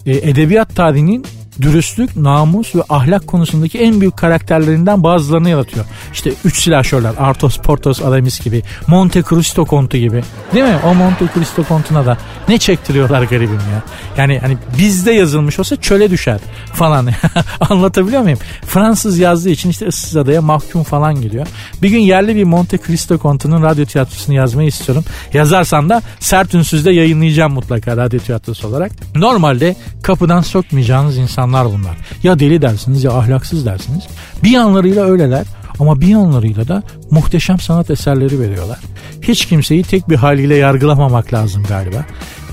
[0.06, 1.26] e, edebiyat tarihinin
[1.62, 5.86] dürüstlük, namus ve ahlak konusundaki en büyük karakterlerinden bazılarını yaratıyor.
[6.14, 10.24] İşte üç silahşörler, Arthos, Portos, Aramis gibi, Monte Cristo kontu gibi.
[10.54, 10.80] Değil mi?
[10.86, 13.84] O Monte Cristo kontuna da ne çektiriyorlar garibim ya.
[14.18, 16.40] Yani hani bizde yazılmış olsa çöle düşer
[16.74, 17.08] falan.
[17.70, 18.40] Anlatabiliyor muyum?
[18.66, 21.48] Fransız yazdığı için işte ıssız adaya mahkum falan geliyor.
[21.82, 25.04] Bir gün yerli bir Monte Cristo kontunun radyo tiyatrosunu yazmayı istiyorum.
[25.34, 28.92] Yazarsam da sert ünsüzde yayınlayacağım mutlaka radyo tiyatrosu olarak.
[29.16, 31.98] Normalde kapıdan sokmayacağınız insan insanlar bunlar.
[32.24, 34.04] Ya deli dersiniz ya ahlaksız dersiniz.
[34.44, 35.46] Bir yanlarıyla öyleler
[35.80, 38.80] ama bir yanlarıyla da muhteşem sanat eserleri veriyorlar.
[39.22, 42.06] Hiç kimseyi tek bir haliyle yargılamamak lazım galiba.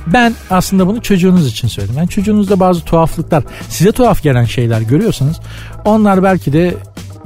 [0.07, 1.97] Ben aslında bunu çocuğunuz için söyledim.
[1.99, 5.41] Yani çocuğunuzda bazı tuhaflıklar, size tuhaf gelen şeyler görüyorsanız
[5.85, 6.75] onlar belki de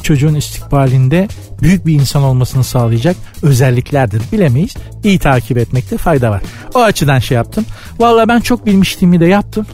[0.02, 1.28] çocuğun istikbalinde
[1.62, 4.22] büyük bir insan olmasını sağlayacak özelliklerdir.
[4.32, 4.74] Bilemeyiz.
[5.04, 6.42] İyi takip etmekte fayda var.
[6.74, 7.64] O açıdan şey yaptım.
[7.98, 9.66] Valla ben çok bilmişliğimi de yaptım.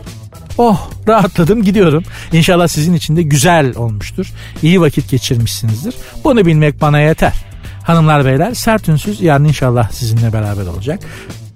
[0.58, 2.02] Oh rahatladım gidiyorum.
[2.32, 4.32] İnşallah sizin için de güzel olmuştur.
[4.62, 5.94] İyi vakit geçirmişsinizdir.
[6.24, 7.34] Bunu bilmek bana yeter.
[7.82, 11.00] Hanımlar beyler sert ünsüz yarın inşallah sizinle beraber olacak.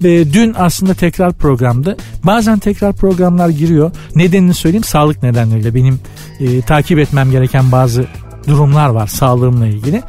[0.03, 1.97] Ve dün aslında tekrar programdı.
[2.25, 3.91] Bazen tekrar programlar giriyor.
[4.15, 5.75] Nedenini söyleyeyim sağlık nedenleriyle.
[5.75, 6.01] Benim
[6.41, 8.07] e, takip etmem gereken bazı
[8.49, 10.03] durumlar var sağlığımla ilgili.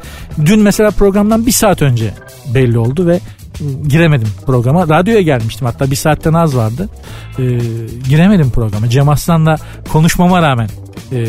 [0.44, 2.14] Dün mesela programdan bir saat önce
[2.54, 3.20] belli oldu ve
[3.86, 4.88] giremedim programa.
[4.88, 6.88] Radyoya gelmiştim hatta bir saatten az vardı.
[7.38, 7.42] E,
[8.08, 8.88] giremedim programa.
[8.88, 9.56] Cem Aslan'la
[9.92, 10.68] konuşmama rağmen
[11.12, 11.26] e,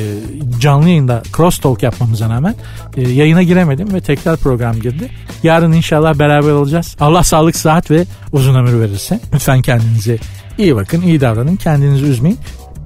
[0.60, 2.56] canlı yayında cross talk yapmamıza rağmen
[2.98, 5.12] e, yayına giremedim ve tekrar program girdi.
[5.44, 6.96] Yarın inşallah beraber olacağız.
[7.00, 9.20] Allah sağlık, sıhhat ve uzun ömür verirse.
[9.34, 10.18] Lütfen kendinize
[10.58, 12.40] iyi bakın, iyi davranın, kendinizi üzmeyin.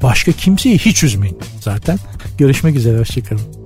[0.03, 1.99] Başka kimseyi hiç üzmeyin zaten.
[2.37, 3.65] Görüşmek üzere, hoşçakalın.